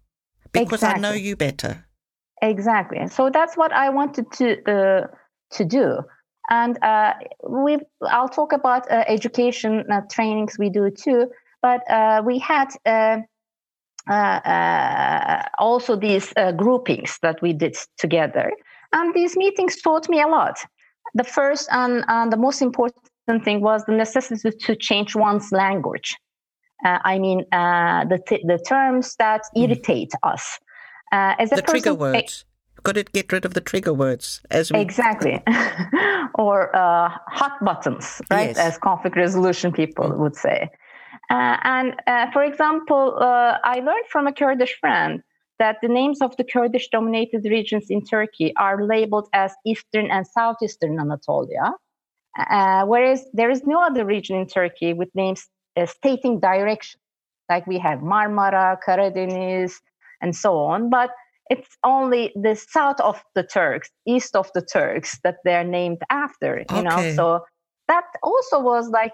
because 0.53 0.83
exactly. 0.83 0.99
i 0.99 1.11
know 1.11 1.15
you 1.17 1.37
better. 1.37 1.87
Exactly. 2.43 3.07
So 3.09 3.31
that's 3.31 3.57
what 3.57 3.73
i 3.73 3.89
wanted 3.89 4.31
to 4.33 4.47
uh, 4.75 5.07
to 5.53 5.65
do. 5.65 6.03
And 6.51 6.83
uh, 6.83 7.15
we 7.49 7.79
I'll 8.03 8.29
talk 8.29 8.53
about 8.53 8.91
uh, 8.91 9.05
education 9.07 9.85
uh, 9.91 10.03
trainings 10.11 10.59
we 10.59 10.69
do 10.69 10.91
too. 10.91 11.31
But 11.63 11.89
uh, 11.91 12.23
we 12.25 12.39
had 12.39 12.69
uh, 12.87 13.19
uh, 14.11 15.43
also 15.59 15.97
these 15.97 16.33
groupings 16.57 17.19
that 17.23 17.41
we 17.43 17.53
did 17.53 17.77
together, 17.99 18.53
and 18.93 19.15
these 19.15 19.37
meetings 19.37 19.81
taught 19.81 20.09
me 20.09 20.21
a 20.21 20.27
lot. 20.27 20.59
The 21.15 21.25
first 21.25 21.69
and, 21.73 22.05
and 22.09 22.33
the 22.33 22.37
most 22.37 22.63
important 22.63 23.45
thing 23.45 23.61
was 23.61 23.85
the 23.85 23.93
necessity 23.93 24.51
to 24.51 24.77
change 24.77 25.15
one's 25.15 25.53
language. 25.53 26.17
I 26.83 27.19
mean, 27.19 27.45
the 27.51 28.19
t- 28.27 28.43
the 28.47 28.59
terms 28.59 29.17
that 29.19 29.43
mm. 29.55 29.65
irritate 29.65 30.13
us. 30.23 30.59
as 31.13 31.53
a 31.53 31.57
the 31.57 31.63
person, 31.63 31.83
trigger 31.83 31.95
words 31.95 32.45
got 32.83 32.95
to 32.95 33.05
get 33.05 33.33
rid 33.33 33.45
of 33.45 33.55
the 33.55 33.61
trigger 33.61 33.93
words 33.93 34.41
as 34.51 34.73
we 34.73 34.81
exactly 34.81 35.43
or 36.35 36.75
uh, 36.75 37.11
hot 37.29 37.63
buttons 37.65 38.23
right 38.31 38.49
yes. 38.49 38.59
as 38.59 38.79
conflict 38.79 39.17
resolution 39.17 39.73
people 39.73 40.11
mm. 40.11 40.19
would 40.19 40.37
say 40.37 40.71
uh, 41.31 41.57
and 41.63 41.95
uh, 42.07 42.31
for 42.33 42.43
example 42.43 43.17
uh, 43.21 43.59
i 43.65 43.77
learned 43.77 44.07
from 44.09 44.27
a 44.27 44.33
kurdish 44.33 44.77
friend 44.81 45.23
that 45.59 45.77
the 45.83 45.89
names 45.89 46.23
of 46.23 46.37
the 46.37 46.45
kurdish 46.45 46.89
dominated 46.89 47.45
regions 47.45 47.87
in 47.91 48.05
turkey 48.05 48.53
are 48.57 48.87
labeled 48.87 49.29
as 49.33 49.55
eastern 49.67 50.11
and 50.11 50.27
southeastern 50.27 50.99
anatolia 50.99 51.73
uh, 52.39 52.85
whereas 52.85 53.25
there 53.33 53.51
is 53.51 53.63
no 53.67 53.83
other 53.83 54.05
region 54.05 54.37
in 54.37 54.47
turkey 54.47 54.93
with 54.93 55.09
names 55.15 55.49
uh, 55.77 55.87
stating 55.87 56.41
direction 56.41 57.01
like 57.49 57.67
we 57.67 57.79
have 57.79 58.01
marmara 58.01 58.77
karadeniz 58.87 59.75
and 60.21 60.37
so 60.37 60.59
on 60.59 60.91
but 60.91 61.11
it's 61.51 61.77
only 61.83 62.33
the 62.37 62.55
south 62.55 63.01
of 63.01 63.23
the 63.35 63.43
Turks, 63.43 63.91
east 64.07 64.37
of 64.37 64.51
the 64.55 64.63
Turks 64.63 65.19
that 65.25 65.39
they're 65.45 65.65
named 65.65 65.99
after, 66.09 66.59
you 66.71 66.77
okay. 66.77 66.83
know. 66.83 67.15
So 67.15 67.45
that 67.89 68.05
also 68.23 68.61
was 68.61 68.89
like 68.89 69.13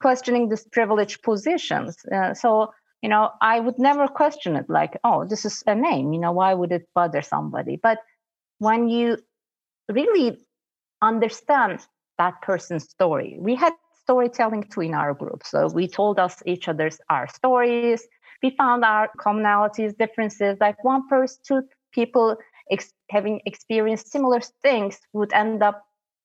questioning 0.00 0.48
these 0.48 0.66
privileged 0.72 1.22
positions. 1.22 1.96
Uh, 2.12 2.34
so, 2.34 2.72
you 3.02 3.08
know, 3.08 3.30
I 3.40 3.60
would 3.60 3.78
never 3.78 4.08
question 4.08 4.56
it 4.56 4.66
like, 4.68 4.98
oh, 5.04 5.24
this 5.24 5.44
is 5.44 5.62
a 5.66 5.74
name, 5.74 6.12
you 6.12 6.20
know, 6.20 6.32
why 6.32 6.54
would 6.54 6.72
it 6.72 6.88
bother 6.94 7.22
somebody? 7.22 7.76
But 7.76 7.98
when 8.58 8.88
you 8.88 9.18
really 9.88 10.38
understand 11.02 11.80
that 12.18 12.40
person's 12.42 12.88
story, 12.88 13.36
we 13.38 13.54
had 13.54 13.72
storytelling 14.02 14.64
too 14.64 14.82
in 14.82 14.94
our 14.94 15.14
group. 15.14 15.42
So 15.44 15.68
we 15.68 15.88
told 15.88 16.18
us 16.18 16.42
each 16.46 16.68
other's 16.68 16.98
our 17.08 17.28
stories 17.28 18.06
we 18.44 18.50
found 18.50 18.84
our 18.84 19.08
commonalities, 19.18 19.96
differences. 19.96 20.58
Like 20.60 20.84
one 20.84 21.08
person, 21.08 21.38
two 21.48 21.62
people 21.92 22.36
ex- 22.70 22.92
having 23.10 23.40
experienced 23.46 24.12
similar 24.12 24.40
things 24.62 25.00
would 25.14 25.32
end 25.32 25.62
up 25.62 25.82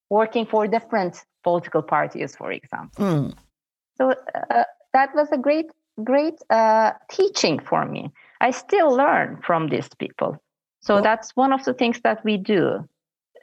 working 0.10 0.46
for 0.46 0.68
different 0.68 1.24
political 1.44 1.82
parties, 1.82 2.36
for 2.36 2.52
example. 2.52 3.06
Mm. 3.06 3.34
So 4.00 4.14
uh, 4.50 4.64
that 4.94 5.14
was 5.16 5.30
a 5.32 5.38
great, 5.38 5.68
great 6.04 6.36
uh, 6.50 6.92
teaching 7.12 7.60
for 7.60 7.86
me. 7.86 8.12
I 8.42 8.52
still 8.52 8.96
learn 8.96 9.42
from 9.44 9.68
these 9.68 9.90
people. 10.00 10.42
So 10.82 10.96
well, 10.96 11.04
that's 11.04 11.36
one 11.36 11.52
of 11.52 11.66
the 11.66 11.74
things 11.74 12.00
that 12.02 12.24
we 12.24 12.38
do 12.38 12.88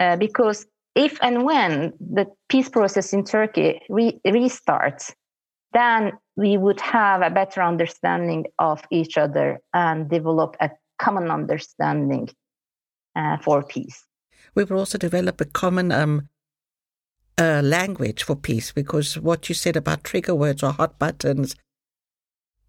uh, 0.01 0.17
because 0.17 0.67
if 0.95 1.19
and 1.23 1.45
when 1.45 1.93
the 2.01 2.27
peace 2.49 2.71
process 2.71 3.13
in 3.13 3.25
Turkey 3.25 3.83
re- 3.91 4.19
restarts, 4.27 5.13
then 5.73 6.13
we 6.37 6.57
would 6.57 6.81
have 6.81 7.21
a 7.21 7.31
better 7.31 7.63
understanding 7.63 8.47
of 8.59 8.83
each 8.91 9.19
other 9.19 9.61
and 9.75 10.09
develop 10.09 10.57
a 10.61 10.71
common 10.99 11.31
understanding 11.31 12.29
uh, 13.15 13.37
for 13.39 13.63
peace. 13.63 14.03
We 14.55 14.65
will 14.65 14.79
also 14.79 14.97
develop 14.97 15.41
a 15.41 15.45
common 15.45 15.93
um, 15.93 16.29
uh, 17.39 17.61
language 17.63 18.23
for 18.23 18.37
peace 18.37 18.73
because 18.73 19.19
what 19.19 19.49
you 19.49 19.55
said 19.55 19.77
about 19.77 20.05
trigger 20.05 20.35
words 20.35 20.63
or 20.63 20.73
hot 20.73 20.99
buttons, 20.99 21.55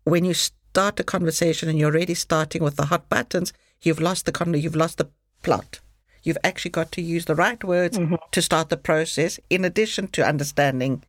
when 0.03 0.25
you 0.25 0.33
start 0.33 0.99
a 0.99 1.03
conversation 1.03 1.69
and 1.69 1.77
you're 1.77 1.91
already 1.91 2.13
starting 2.13 2.63
with 2.63 2.75
the 2.75 2.85
hot 2.85 3.09
buttons, 3.09 3.53
you've 3.81 4.01
lost 4.01 4.25
the 4.25 4.31
con- 4.31 4.53
you've 4.53 4.75
lost 4.75 4.97
the 4.97 5.09
plot. 5.41 5.79
You've 6.23 6.37
actually 6.43 6.71
got 6.71 6.91
to 6.93 7.01
use 7.01 7.25
the 7.25 7.35
right 7.35 7.63
words 7.63 7.97
mm-hmm. 7.97 8.15
to 8.31 8.41
start 8.41 8.69
the 8.69 8.77
process, 8.77 9.39
in 9.49 9.63
addition 9.63 10.07
to 10.09 10.27
understanding 10.27 11.03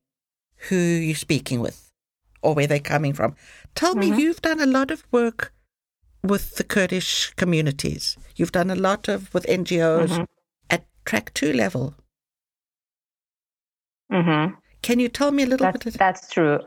who 0.69 0.77
you're 0.77 1.17
speaking 1.17 1.61
with 1.61 1.91
or 2.43 2.55
where 2.55 2.67
they're 2.67 2.79
coming 2.79 3.13
from. 3.13 3.35
Tell 3.75 3.95
mm-hmm. 3.95 4.17
me, 4.17 4.23
you've 4.23 4.43
done 4.43 4.61
a 4.61 4.67
lot 4.67 4.91
of 4.91 5.05
work 5.11 5.53
with 6.23 6.57
the 6.57 6.65
Kurdish 6.65 7.33
communities. 7.35 8.17
You've 8.37 8.53
done 8.53 8.71
a 8.71 8.77
lot 8.77 9.09
of 9.09 9.33
with 9.35 9.45
NGOs 9.47 10.09
mm-hmm. 10.09 10.25
at 10.71 10.85
track 11.05 11.33
two 11.35 11.53
level. 11.53 11.95
Mm-hmm. 14.13 14.55
Can 14.83 15.01
you 15.01 15.09
tell 15.09 15.31
me 15.33 15.43
a 15.43 15.47
little 15.47 15.71
that's, 15.71 15.85
bit? 15.85 15.95
That's 15.95 16.31
true. 16.31 16.59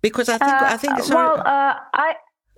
Because 0.00 0.28
I 0.28 0.38
think 0.38 0.52
uh, 0.52 0.66
I 0.66 0.76
think 0.76 0.98
sorry, 1.00 1.14
well, 1.14 1.40
uh, 1.40 1.74
I 1.92 2.14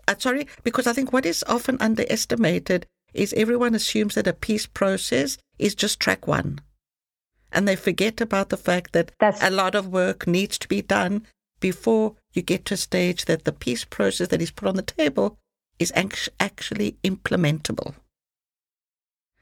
uh, 0.09 0.15
sorry 0.19 0.47
because 0.63 0.87
I 0.87 0.93
think 0.93 1.13
what 1.13 1.25
is 1.25 1.45
often 1.49 1.79
underestimated 1.81 2.87
is 3.15 3.33
everyone 3.33 3.75
assumes 3.75 4.15
that 4.15 4.27
a 4.27 4.33
peace 4.33 4.67
process 4.67 5.39
is 5.59 5.75
just 5.75 6.01
track 6.01 6.27
one 6.27 6.61
and 7.53 7.67
they 7.67 7.77
forget 7.77 8.21
about 8.21 8.49
the 8.49 8.57
fact 8.57 8.93
that 8.93 9.13
That's... 9.19 9.43
a 9.43 9.51
lot 9.51 9.75
of 9.75 9.89
work 9.89 10.27
needs 10.27 10.59
to 10.59 10.69
be 10.69 10.83
done 10.83 11.27
before 11.61 12.17
you 12.33 12.43
get 12.43 12.65
to 12.67 12.75
a 12.75 12.77
stage 12.77 13.25
that 13.27 13.45
the 13.45 13.53
peace 13.53 13.85
process 13.85 14.29
that 14.29 14.43
is 14.43 14.51
put 14.51 14.69
on 14.69 14.77
the 14.77 14.83
table 14.83 15.39
is 15.79 15.93
actually 15.95 16.97
implementable. 17.03 17.95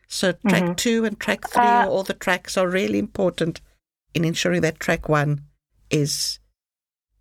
So 0.08 0.32
track 0.32 0.62
mm-hmm. 0.62 0.74
two 0.74 1.04
and 1.04 1.20
track 1.20 1.48
three, 1.50 1.62
uh, 1.62 1.88
all 1.88 2.02
the 2.02 2.14
tracks 2.14 2.56
are 2.56 2.68
really 2.68 2.98
important 2.98 3.60
in 4.14 4.24
ensuring 4.24 4.62
that 4.62 4.80
track 4.80 5.08
one 5.08 5.42
is 5.90 6.38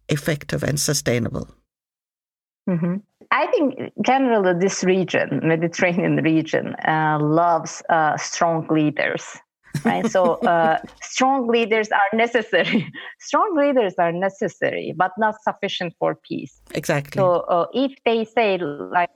effective 0.09 0.63
and 0.63 0.79
sustainable. 0.79 1.49
Mm-hmm. 2.69 2.95
I 3.31 3.47
think 3.47 3.91
generally 4.05 4.57
this 4.59 4.83
region, 4.83 5.41
Mediterranean 5.43 6.17
region, 6.17 6.75
uh, 6.87 7.17
loves 7.21 7.81
uh, 7.89 8.15
strong 8.17 8.67
leaders. 8.69 9.37
Right, 9.83 10.07
so 10.07 10.35
uh, 10.35 10.79
strong 11.01 11.47
leaders 11.47 11.89
are 11.91 12.17
necessary. 12.17 12.91
strong 13.19 13.55
leaders 13.55 13.93
are 13.99 14.11
necessary, 14.11 14.93
but 14.97 15.11
not 15.17 15.35
sufficient 15.43 15.93
for 15.99 16.15
peace. 16.15 16.59
Exactly. 16.73 17.19
So 17.19 17.41
uh, 17.41 17.67
if 17.73 17.91
they 18.05 18.25
say 18.25 18.57
like 18.57 19.09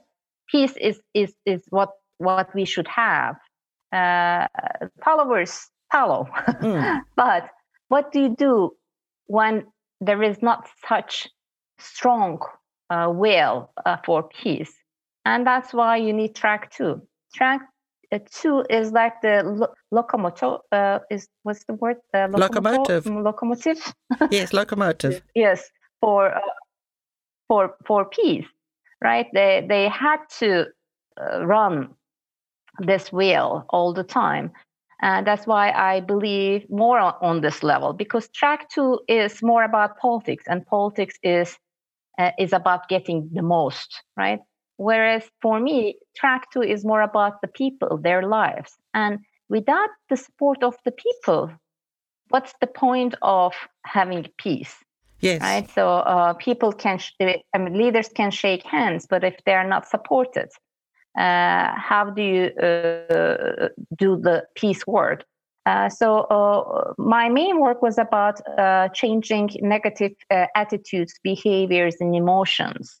peace 0.50 0.74
is 0.80 1.00
is 1.14 1.34
is 1.46 1.64
what 1.70 1.90
what 2.18 2.54
we 2.54 2.64
should 2.64 2.86
have, 2.86 3.36
uh, 3.92 4.46
followers 5.04 5.68
follow. 5.90 6.28
Mm. 6.62 7.00
but 7.16 7.50
what 7.88 8.12
do 8.12 8.20
you 8.20 8.34
do 8.36 8.72
when 9.26 9.64
there 10.00 10.22
is 10.22 10.42
not 10.42 10.68
such 10.88 11.28
strong 11.78 12.40
uh, 12.90 13.10
will 13.10 13.70
uh, 13.86 13.96
for 14.04 14.28
peace. 14.28 14.72
And 15.24 15.46
that's 15.46 15.72
why 15.72 15.96
you 15.96 16.12
need 16.12 16.34
track 16.34 16.70
two. 16.72 17.00
Track 17.34 17.62
uh, 18.10 18.18
two 18.30 18.64
is 18.68 18.92
like 18.92 19.20
the 19.22 19.42
lo- 19.44 19.72
locomotive. 19.90 20.58
Uh, 20.70 20.98
is 21.10 21.28
what's 21.44 21.64
the 21.64 21.74
word? 21.74 21.96
Uh, 22.12 22.28
locomotive. 22.30 23.06
Locomotive. 23.06 23.94
yes, 24.30 24.52
locomotive. 24.52 25.22
yes, 25.34 25.70
for 26.00 26.34
uh, 26.34 26.40
for 27.48 27.76
for 27.86 28.04
peace, 28.04 28.46
right? 29.02 29.26
They 29.32 29.64
they 29.68 29.88
had 29.88 30.18
to 30.40 30.66
uh, 31.20 31.46
run 31.46 31.94
this 32.78 33.12
wheel 33.12 33.64
all 33.70 33.92
the 33.92 34.04
time. 34.04 34.52
And 35.00 35.26
that's 35.26 35.46
why 35.46 35.72
I 35.72 36.00
believe 36.00 36.64
more 36.70 36.98
on, 37.00 37.40
this 37.40 37.62
level 37.64 37.92
because 37.92 38.28
track 38.28 38.70
two 38.70 39.00
is 39.08 39.42
more 39.42 39.64
about 39.64 39.98
politics, 39.98 40.44
and 40.46 40.64
politics 40.64 41.18
is 41.22 41.58
uh, 42.18 42.30
is 42.38 42.52
about 42.52 42.88
getting 42.88 43.28
the 43.32 43.42
most, 43.42 44.02
right? 44.16 44.40
Whereas 44.76 45.24
for 45.40 45.60
me, 45.60 45.98
track 46.16 46.50
two 46.52 46.62
is 46.62 46.84
more 46.84 47.02
about 47.02 47.40
the 47.40 47.48
people, 47.48 47.98
their 47.98 48.22
lives. 48.22 48.76
And 48.94 49.18
without 49.48 49.90
the 50.08 50.16
support 50.16 50.62
of 50.62 50.76
the 50.84 50.92
people, 50.92 51.50
what's 52.28 52.54
the 52.60 52.66
point 52.66 53.14
of 53.22 53.54
having 53.84 54.26
peace? 54.38 54.74
Yes. 55.20 55.40
Right. 55.40 55.70
So 55.70 55.88
uh, 55.88 56.34
people 56.34 56.72
can, 56.72 56.98
sh- 56.98 57.12
I 57.20 57.58
mean, 57.58 57.78
leaders 57.78 58.08
can 58.08 58.30
shake 58.30 58.64
hands, 58.64 59.06
but 59.08 59.22
if 59.22 59.36
they're 59.46 59.68
not 59.68 59.86
supported, 59.86 60.48
uh, 60.48 60.56
how 61.16 62.12
do 62.14 62.22
you 62.22 62.44
uh, 62.60 63.68
do 63.96 64.16
the 64.16 64.44
peace 64.54 64.86
work? 64.86 65.24
Uh, 65.64 65.88
so 65.88 66.20
uh, 66.22 66.92
my 66.98 67.28
main 67.28 67.60
work 67.60 67.82
was 67.82 67.96
about 67.98 68.40
uh, 68.58 68.88
changing 68.88 69.50
negative 69.60 70.12
uh, 70.30 70.46
attitudes, 70.56 71.14
behaviors, 71.22 71.96
and 72.00 72.14
emotions 72.16 73.00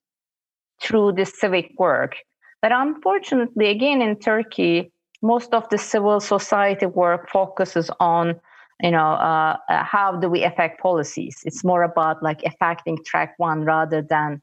through 0.80 1.12
this 1.12 1.38
civic 1.40 1.72
work. 1.78 2.16
But 2.60 2.70
unfortunately, 2.72 3.68
again 3.68 4.00
in 4.00 4.16
Turkey, 4.18 4.92
most 5.22 5.52
of 5.54 5.68
the 5.70 5.78
civil 5.78 6.20
society 6.20 6.86
work 6.86 7.28
focuses 7.30 7.90
on, 7.98 8.40
you 8.80 8.92
know, 8.92 9.12
uh, 9.12 9.56
how 9.68 10.16
do 10.16 10.28
we 10.28 10.44
affect 10.44 10.80
policies? 10.80 11.40
It's 11.44 11.64
more 11.64 11.82
about 11.82 12.22
like 12.22 12.42
affecting 12.44 12.98
track 13.04 13.34
one 13.38 13.64
rather 13.64 14.02
than 14.02 14.40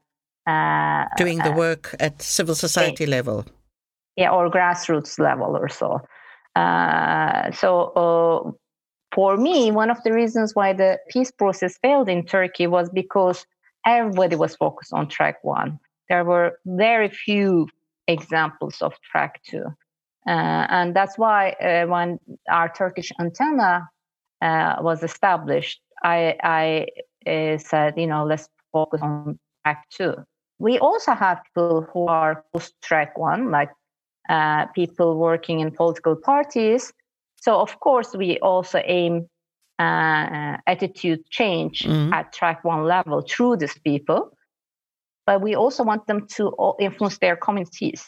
doing 1.16 1.38
the 1.38 1.52
work 1.56 1.94
at 1.98 2.20
civil 2.20 2.54
society 2.54 3.06
level. 3.06 3.46
Yeah, 4.16 4.30
or 4.30 4.50
grassroots 4.50 5.18
level 5.18 5.56
or 5.56 5.68
so. 5.68 6.00
Uh, 6.56 7.50
so 7.52 7.92
uh, 7.94 8.50
for 9.14 9.36
me, 9.36 9.70
one 9.70 9.90
of 9.90 10.02
the 10.02 10.12
reasons 10.12 10.54
why 10.54 10.72
the 10.72 10.98
peace 11.08 11.30
process 11.30 11.78
failed 11.78 12.08
in 12.08 12.24
Turkey 12.24 12.66
was 12.66 12.90
because 12.90 13.46
everybody 13.86 14.36
was 14.36 14.56
focused 14.56 14.92
on 14.92 15.08
track 15.08 15.42
one. 15.42 15.78
There 16.08 16.24
were 16.24 16.58
very 16.66 17.08
few 17.08 17.68
examples 18.08 18.82
of 18.82 18.94
track 19.02 19.40
two. 19.48 19.64
Uh, 20.26 20.66
and 20.68 20.94
that's 20.94 21.16
why 21.16 21.50
uh, 21.52 21.86
when 21.86 22.18
our 22.50 22.68
Turkish 22.72 23.10
antenna 23.18 23.88
uh, 24.42 24.76
was 24.80 25.02
established, 25.02 25.80
I, 26.02 26.36
I 26.42 27.30
uh, 27.30 27.58
said, 27.58 27.94
you 27.96 28.06
know, 28.06 28.24
let's 28.24 28.48
focus 28.72 29.00
on 29.02 29.38
track 29.64 29.86
two. 29.90 30.14
We 30.58 30.78
also 30.78 31.12
have 31.12 31.40
people 31.44 31.86
who 31.92 32.06
are 32.06 32.44
post 32.52 32.74
track 32.82 33.16
one, 33.16 33.50
like 33.50 33.70
uh, 34.30 34.66
people 34.74 35.18
working 35.18 35.58
in 35.58 35.72
political 35.72 36.14
parties. 36.14 36.92
So, 37.40 37.58
of 37.58 37.80
course, 37.80 38.14
we 38.14 38.38
also 38.38 38.80
aim 38.84 39.28
uh, 39.80 40.56
attitude 40.66 41.28
change 41.30 41.82
mm-hmm. 41.82 42.12
at 42.12 42.32
track 42.32 42.62
one 42.64 42.84
level 42.84 43.22
through 43.22 43.56
these 43.56 43.76
people. 43.78 44.30
But 45.26 45.40
we 45.40 45.56
also 45.56 45.82
want 45.82 46.06
them 46.06 46.26
to 46.36 46.52
influence 46.78 47.18
their 47.18 47.34
communities 47.36 48.04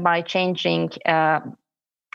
by 0.00 0.22
changing, 0.22 0.90
uh, 1.06 1.40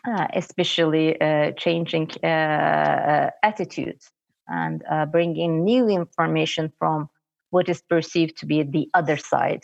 uh 0.07 0.27
especially 0.33 1.19
uh, 1.21 1.51
changing 1.51 2.11
uh, 2.23 3.29
attitudes 3.43 4.11
and 4.47 4.83
bringing 5.11 5.63
new 5.63 5.87
information 5.87 6.71
from 6.79 7.09
what 7.51 7.69
is 7.69 7.81
perceived 7.81 8.35
to 8.37 8.45
be 8.45 8.63
the 8.63 8.89
other 8.93 9.15
side 9.15 9.63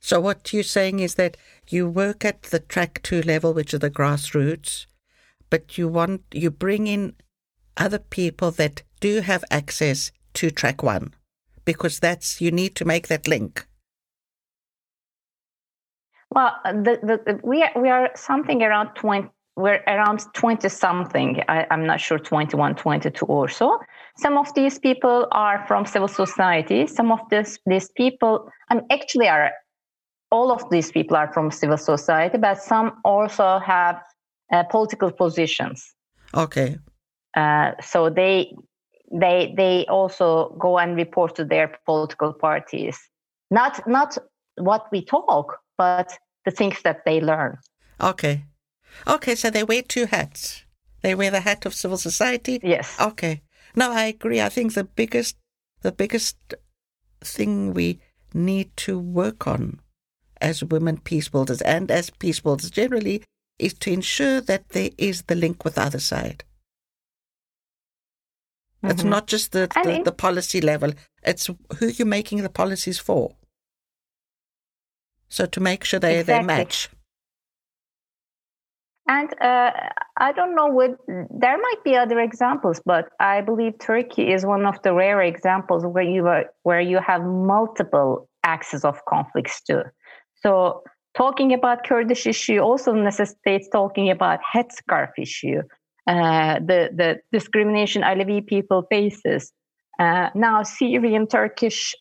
so 0.00 0.20
what 0.20 0.52
you're 0.52 0.62
saying 0.62 1.00
is 1.00 1.14
that 1.14 1.36
you 1.68 1.88
work 1.88 2.24
at 2.24 2.42
the 2.42 2.60
track 2.60 3.00
two 3.02 3.22
level, 3.22 3.52
which 3.52 3.74
are 3.74 3.78
the 3.78 3.90
grassroots, 3.90 4.86
but 5.50 5.78
you 5.78 5.88
want 5.88 6.22
you 6.32 6.50
bring 6.50 6.86
in 6.86 7.14
other 7.76 7.98
people 7.98 8.50
that 8.52 8.82
do 9.00 9.20
have 9.20 9.44
access 9.50 10.12
to 10.34 10.50
track 10.50 10.82
one, 10.82 11.14
because 11.64 11.98
that's 11.98 12.40
you 12.40 12.50
need 12.50 12.74
to 12.76 12.84
make 12.84 13.08
that 13.08 13.28
link. 13.28 13.66
Well, 16.30 16.52
the, 16.64 16.98
the, 17.02 17.40
we 17.44 17.62
are, 17.62 17.70
we 17.80 17.88
are 17.88 18.10
something 18.14 18.62
around 18.62 18.94
twenty. 18.94 19.28
We're 19.56 19.82
around 19.86 20.22
twenty 20.34 20.68
something. 20.68 21.42
I, 21.48 21.66
I'm 21.70 21.86
not 21.86 21.98
sure 21.98 22.18
21, 22.18 22.74
22 22.74 23.24
or 23.24 23.48
so. 23.48 23.80
Some 24.18 24.36
of 24.36 24.52
these 24.54 24.78
people 24.78 25.26
are 25.32 25.64
from 25.66 25.86
civil 25.86 26.08
society. 26.08 26.86
Some 26.86 27.10
of 27.10 27.20
this 27.30 27.58
these 27.64 27.90
people, 27.96 28.50
and 28.68 28.82
actually 28.90 29.28
are 29.28 29.52
all 30.30 30.50
of 30.50 30.68
these 30.70 30.90
people 30.90 31.16
are 31.16 31.32
from 31.32 31.50
civil 31.50 31.76
society, 31.76 32.38
but 32.38 32.62
some 32.62 33.00
also 33.04 33.58
have 33.58 34.02
uh, 34.52 34.64
political 34.64 35.10
positions. 35.10 35.94
Okay. 36.34 36.78
Uh, 37.34 37.72
so 37.80 38.10
they 38.10 38.54
they 39.12 39.54
they 39.56 39.86
also 39.88 40.56
go 40.58 40.78
and 40.78 40.96
report 40.96 41.34
to 41.36 41.44
their 41.44 41.78
political 41.84 42.32
parties. 42.32 42.98
Not 43.50 43.86
not 43.86 44.18
what 44.56 44.86
we 44.90 45.04
talk, 45.04 45.58
but 45.78 46.18
the 46.44 46.50
things 46.50 46.82
that 46.82 47.04
they 47.04 47.20
learn. 47.20 47.58
Okay. 48.00 48.44
Okay, 49.06 49.34
so 49.34 49.50
they 49.50 49.62
wear 49.62 49.82
two 49.82 50.06
hats. 50.06 50.64
They 51.02 51.14
wear 51.14 51.30
the 51.30 51.40
hat 51.40 51.66
of 51.66 51.74
civil 51.74 51.98
society. 51.98 52.60
Yes. 52.62 52.96
Okay. 53.00 53.42
No, 53.74 53.92
I 53.92 54.04
agree. 54.04 54.40
I 54.40 54.48
think 54.48 54.74
the 54.74 54.84
biggest 54.84 55.36
the 55.82 55.92
biggest 55.92 56.36
thing 57.20 57.74
we 57.74 58.00
need 58.32 58.76
to 58.76 58.98
work 58.98 59.46
on 59.46 59.80
as 60.40 60.62
women 60.64 60.98
peace 60.98 61.28
builders 61.28 61.62
and 61.62 61.90
as 61.90 62.10
peace 62.10 62.40
builders 62.40 62.70
generally 62.70 63.22
is 63.58 63.74
to 63.74 63.92
ensure 63.92 64.40
that 64.40 64.68
there 64.70 64.90
is 64.98 65.22
the 65.22 65.34
link 65.34 65.64
with 65.64 65.76
the 65.76 65.82
other 65.82 66.00
side. 66.00 66.44
Mm-hmm. 68.82 68.90
It's 68.90 69.04
not 69.04 69.26
just 69.26 69.52
the, 69.52 69.68
the, 69.82 70.02
the, 70.04 70.12
policy 70.12 70.60
level, 70.60 70.92
it's 71.22 71.46
who 71.78 71.86
you're 71.86 72.06
making 72.06 72.42
the 72.42 72.50
policies 72.50 72.98
for. 72.98 73.34
So 75.28 75.46
to 75.46 75.60
make 75.60 75.84
sure 75.84 75.98
they, 75.98 76.20
exactly. 76.20 76.42
they 76.42 76.46
match. 76.46 76.90
And 79.08 79.32
uh, 79.40 79.70
I 80.16 80.32
don't 80.32 80.56
know 80.56 80.66
what 80.66 80.98
there 81.06 81.56
might 81.56 81.84
be 81.84 81.94
other 81.94 82.18
examples, 82.18 82.80
but 82.84 83.08
I 83.20 83.40
believe 83.40 83.78
Turkey 83.78 84.32
is 84.32 84.44
one 84.44 84.66
of 84.66 84.82
the 84.82 84.92
rare 84.92 85.22
examples 85.22 85.86
where 85.86 86.02
you 86.02 86.26
are, 86.26 86.46
where 86.64 86.80
you 86.80 86.98
have 86.98 87.22
multiple 87.22 88.28
axes 88.42 88.84
of 88.84 89.04
conflicts 89.04 89.62
too. 89.62 89.82
So 90.42 90.82
talking 91.16 91.52
about 91.52 91.84
Kurdish 91.84 92.26
issue 92.26 92.58
also 92.58 92.92
necessitates 92.92 93.68
talking 93.68 94.10
about 94.10 94.40
headscarf 94.54 95.10
issue, 95.18 95.62
uh, 96.06 96.60
the, 96.60 96.90
the 96.94 97.20
discrimination 97.32 98.02
Alevi 98.02 98.46
people 98.46 98.86
faces, 98.90 99.52
uh, 99.98 100.30
now 100.34 100.62
Syrian 100.62 101.26
Turkish 101.26 101.94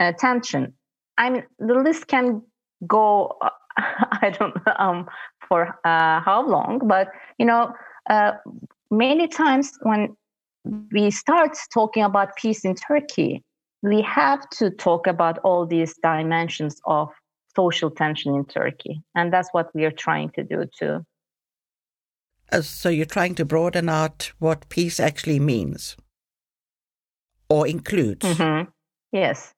uh, 0.00 0.12
tension. 0.18 0.72
I 1.18 1.30
mean, 1.30 1.44
the 1.58 1.74
list 1.74 2.06
can 2.06 2.42
go, 2.86 3.36
I 3.76 4.34
don't 4.38 4.54
know 4.54 4.72
um, 4.78 5.06
for 5.48 5.78
uh, 5.84 6.20
how 6.20 6.46
long, 6.46 6.80
but 6.84 7.08
you 7.38 7.46
know, 7.46 7.72
uh, 8.08 8.32
many 8.90 9.26
times 9.26 9.72
when 9.82 10.16
we 10.92 11.10
start 11.10 11.56
talking 11.72 12.02
about 12.02 12.36
peace 12.36 12.64
in 12.64 12.74
Turkey, 12.74 13.42
we 13.82 14.02
have 14.02 14.48
to 14.50 14.70
talk 14.70 15.06
about 15.06 15.38
all 15.38 15.66
these 15.66 15.94
dimensions 16.02 16.80
of 16.84 17.08
social 17.58 17.90
tension 17.90 18.34
in 18.34 18.44
Turkey. 18.44 19.02
And 19.14 19.32
that's 19.32 19.48
what 19.52 19.74
we 19.74 19.84
are 19.84 19.96
trying 20.06 20.30
to 20.30 20.44
do 20.44 20.64
too. 20.78 21.04
Uh, 22.52 22.62
so 22.62 22.88
you're 22.88 23.14
trying 23.16 23.34
to 23.34 23.44
broaden 23.44 23.88
out 23.88 24.32
what 24.38 24.68
peace 24.68 25.00
actually 25.00 25.40
means 25.40 25.96
or 27.48 27.66
includes? 27.66 28.24
Mm-hmm. 28.24 28.70
Yes. 29.12 29.52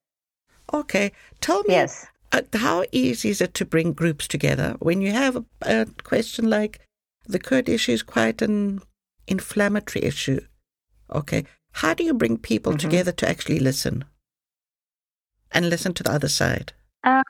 Okay. 0.73 1.13
Tell 1.41 1.63
me, 1.65 1.75
yes. 1.75 2.07
uh, 2.33 2.43
how 2.55 2.85
easy 2.93 3.31
is 3.31 3.41
it 3.41 3.55
to 3.55 3.65
bring 3.65 3.93
groups 3.93 4.27
together 4.27 4.77
when 4.79 5.01
you 5.01 5.13
have 5.13 5.37
a, 5.37 5.45
a 5.63 5.87
question 6.03 6.49
like 6.49 6.81
the 7.27 7.39
Kurd 7.39 7.69
issue 7.69 7.93
is 7.93 8.03
quite 8.03 8.43
an 8.43 8.81
inflammatory 9.27 10.05
issue? 10.05 10.41
Okay, 11.13 11.45
how 11.73 11.95
do 11.95 12.05
you 12.05 12.15
bring 12.15 12.39
people 12.39 12.73
mm-hmm. 12.73 12.89
together 12.89 13.13
to 13.13 13.29
actually 13.29 13.59
listen 13.59 14.05
and 15.51 15.69
listen 15.69 15.93
to 15.95 16.03
the 16.03 16.13
other 16.13 16.29
side? 16.29 16.73
Uh, 17.03 17.23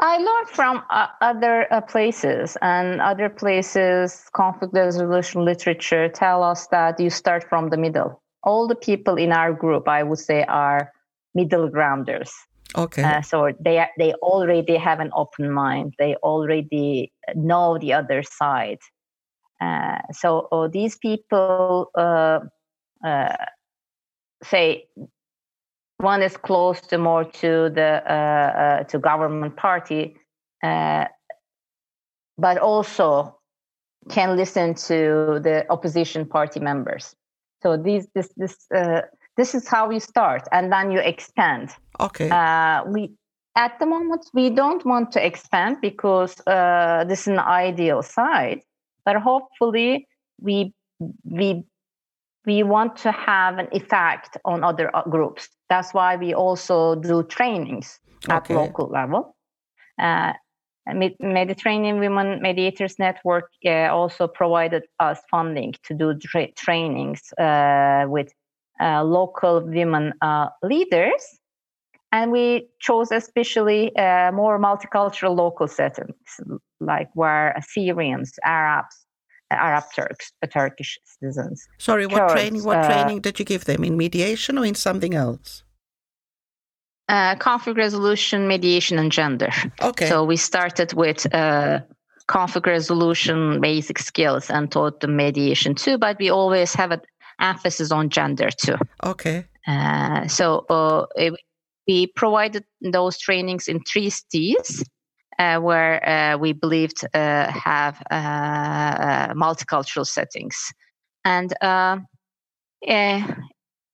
I 0.00 0.16
learned 0.16 0.48
from 0.48 0.82
uh, 0.88 1.08
other 1.20 1.70
uh, 1.70 1.82
places, 1.82 2.56
and 2.62 3.00
other 3.02 3.28
places, 3.28 4.24
conflict 4.32 4.72
resolution 4.72 5.44
literature 5.44 6.08
tell 6.08 6.42
us 6.42 6.66
that 6.68 6.98
you 6.98 7.10
start 7.10 7.44
from 7.48 7.68
the 7.68 7.76
middle. 7.76 8.22
All 8.42 8.66
the 8.66 8.74
people 8.74 9.16
in 9.16 9.30
our 9.30 9.52
group, 9.52 9.86
I 9.88 10.02
would 10.02 10.18
say, 10.18 10.44
are 10.44 10.90
middle 11.34 11.68
grounders. 11.68 12.32
Okay. 12.74 13.02
Uh, 13.02 13.20
so 13.20 13.52
they 13.60 13.84
they 13.98 14.14
already 14.14 14.76
have 14.76 15.00
an 15.00 15.10
open 15.14 15.50
mind. 15.50 15.94
They 15.98 16.14
already 16.16 17.12
know 17.34 17.76
the 17.78 17.92
other 17.92 18.22
side. 18.22 18.78
Uh, 19.60 19.98
so 20.12 20.48
uh, 20.50 20.68
these 20.68 20.96
people 20.96 21.90
uh, 21.94 22.40
uh, 23.04 23.36
say 24.42 24.86
one 26.02 26.22
is 26.22 26.36
close 26.36 26.80
to 26.82 26.98
more 26.98 27.24
to 27.24 27.70
the 27.70 28.12
uh, 28.12 28.84
to 28.84 28.98
government 28.98 29.56
party, 29.56 30.16
but 30.62 32.58
also 32.58 33.36
can 34.08 34.36
listen 34.36 34.74
to 34.74 35.40
the 35.42 35.66
opposition 35.70 36.26
party 36.26 36.60
members. 36.60 37.14
So 37.62 37.76
these 37.76 38.08
this 38.14 38.28
this 38.36 38.56
this 39.40 39.54
is 39.54 39.66
how 39.68 39.90
you 39.90 40.00
start 40.00 40.42
and 40.52 40.72
then 40.72 40.90
you 40.90 41.00
expand 41.12 41.70
okay 41.98 42.28
uh, 42.30 42.84
we 42.84 43.10
at 43.56 43.78
the 43.80 43.86
moment 43.86 44.22
we 44.34 44.50
don't 44.50 44.84
want 44.84 45.12
to 45.12 45.20
expand 45.24 45.76
because 45.80 46.34
uh, 46.46 47.04
this 47.08 47.20
is 47.22 47.28
an 47.28 47.38
ideal 47.38 48.02
site 48.02 48.62
but 49.04 49.16
hopefully 49.16 50.06
we 50.40 50.72
we 51.24 51.64
we 52.46 52.62
want 52.62 52.96
to 52.96 53.12
have 53.12 53.58
an 53.58 53.68
effect 53.72 54.36
on 54.44 54.64
other 54.64 54.94
uh, 54.94 55.02
groups 55.04 55.48
that's 55.68 55.92
why 55.94 56.16
we 56.16 56.34
also 56.34 56.94
do 56.96 57.22
trainings 57.24 57.98
at 58.28 58.44
okay. 58.44 58.54
local 58.54 58.88
level 58.88 59.36
uh, 59.98 60.32
Mediterranean 60.86 62.00
Women 62.00 62.40
Mediators 62.40 62.98
Network 62.98 63.50
uh, 63.64 63.88
also 63.92 64.26
provided 64.26 64.84
us 64.98 65.20
funding 65.30 65.74
to 65.84 65.94
do 65.94 66.14
tra- 66.18 66.52
trainings 66.52 67.32
uh, 67.34 68.06
with 68.08 68.32
uh, 68.80 69.04
local 69.04 69.60
women 69.60 70.12
uh, 70.22 70.48
leaders. 70.62 71.22
And 72.12 72.32
we 72.32 72.68
chose 72.80 73.12
especially 73.12 73.94
uh, 73.94 74.32
more 74.32 74.58
multicultural 74.58 75.36
local 75.36 75.68
settings, 75.68 76.40
like 76.80 77.08
where 77.14 77.52
Assyrians, 77.52 78.32
Arabs, 78.44 79.06
Arab 79.50 79.84
Turks, 79.94 80.32
Turkish 80.52 80.98
citizens. 81.04 81.66
Sorry, 81.78 82.06
what 82.06 82.20
Kurds, 82.20 82.32
training? 82.32 82.64
What 82.64 82.84
training 82.84 83.20
did 83.20 83.38
you 83.38 83.44
give 83.44 83.64
them 83.64 83.84
in 83.84 83.96
mediation 83.96 84.58
or 84.58 84.64
in 84.64 84.74
something 84.74 85.14
else? 85.14 85.64
Uh, 87.08 87.34
conflict 87.36 87.76
resolution, 87.76 88.46
mediation, 88.46 88.98
and 88.98 89.10
gender. 89.10 89.50
Okay. 89.82 90.08
So 90.08 90.24
we 90.24 90.36
started 90.36 90.92
with 90.92 91.32
uh, 91.34 91.80
conflict 92.28 92.68
resolution 92.68 93.60
basic 93.60 93.98
skills 93.98 94.48
and 94.50 94.70
taught 94.70 95.00
the 95.00 95.08
mediation 95.08 95.74
too, 95.74 95.98
but 95.98 96.16
we 96.20 96.30
always 96.30 96.72
have 96.74 96.92
an 96.92 97.00
emphasis 97.40 97.90
on 97.90 98.08
gender 98.10 98.50
too. 98.50 98.76
Okay. 99.02 99.46
Uh, 99.66 100.28
so 100.28 100.64
uh, 100.70 101.06
it, 101.16 101.34
we 101.88 102.06
provided 102.06 102.64
those 102.80 103.18
trainings 103.18 103.66
in 103.66 103.80
three 103.80 104.10
cities 104.10 104.82
uh, 104.82 104.84
where 105.58 106.08
uh, 106.08 106.36
we 106.38 106.52
believed 106.52 107.04
uh, 107.14 107.50
have 107.50 108.02
uh, 108.10 109.34
multicultural 109.34 110.06
settings. 110.06 110.72
And 111.24 111.52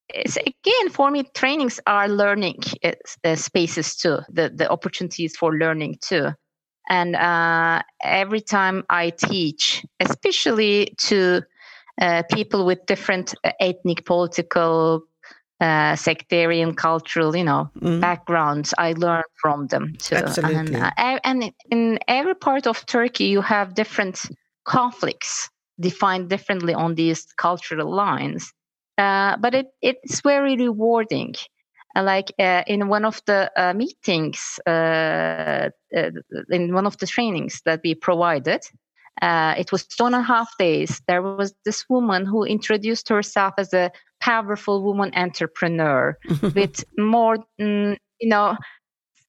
it's, 0.09 0.37
again, 0.37 0.91
for 0.91 1.11
me, 1.11 1.25
trainings 1.35 1.81
are 1.87 2.09
learning 2.09 2.63
spaces 3.35 3.97
too, 3.97 4.19
the, 4.33 4.51
the 4.55 4.69
opportunities 4.69 5.37
for 5.37 5.57
learning 5.57 5.99
too. 6.01 6.29
And 6.89 7.17
every 8.03 8.41
time 8.41 8.85
I 8.89 9.11
teach, 9.11 9.85
especially 10.01 10.95
to 11.09 11.43
uh, 12.01 12.23
people 12.31 12.67
with 12.67 12.85
different 12.87 13.35
uh, 13.43 13.53
ethnic, 13.59 14.05
political, 14.05 15.03
uh, 15.61 15.97
sectarian, 15.97 16.75
cultural, 16.75 17.35
you 17.35 17.45
know, 17.45 17.71
mm. 17.81 18.01
backgrounds. 18.01 18.75
I 18.77 18.93
learn 18.93 19.23
from 19.41 19.69
them 19.69 19.95
too. 19.99 20.17
Absolutely. 20.17 20.57
And, 20.57 20.77
uh, 20.77 21.21
and 21.25 21.53
in 21.71 21.99
every 22.09 22.35
part 22.35 22.67
of 22.67 22.85
Turkey, 22.87 23.25
you 23.25 23.41
have 23.41 23.75
different 23.75 24.21
conflicts 24.65 25.49
defined 25.81 26.29
differently 26.29 26.75
on 26.75 26.95
these 26.95 27.27
cultural 27.37 27.91
lines. 27.91 28.53
Uh, 28.99 29.37
but 29.39 29.55
it, 29.55 29.67
it's 29.83 30.21
very 30.21 30.57
rewarding. 30.57 31.35
like 31.97 32.33
in 32.39 32.89
one 32.89 33.05
of 33.05 33.21
the 33.27 33.51
meetings, 33.75 34.59
in 34.67 35.73
one 36.75 36.87
of 36.87 36.99
the 36.99 37.07
trainings 37.07 37.63
that 37.65 37.81
we 37.83 37.95
provided, 37.95 38.61
uh, 39.23 39.55
it 39.57 39.73
was 39.73 39.87
two 39.87 40.05
and 40.05 40.15
a 40.15 40.21
half 40.21 40.55
days. 40.59 41.01
There 41.09 41.23
was 41.23 41.55
this 41.65 41.89
woman 41.89 42.27
who 42.27 42.45
introduced 42.45 43.09
herself 43.09 43.55
as 43.57 43.73
a 43.73 43.91
powerful 44.21 44.83
woman 44.83 45.13
entrepreneur 45.15 46.17
with 46.43 46.85
more, 46.99 47.39
mm, 47.61 47.97
you 48.21 48.29
know, 48.29 48.57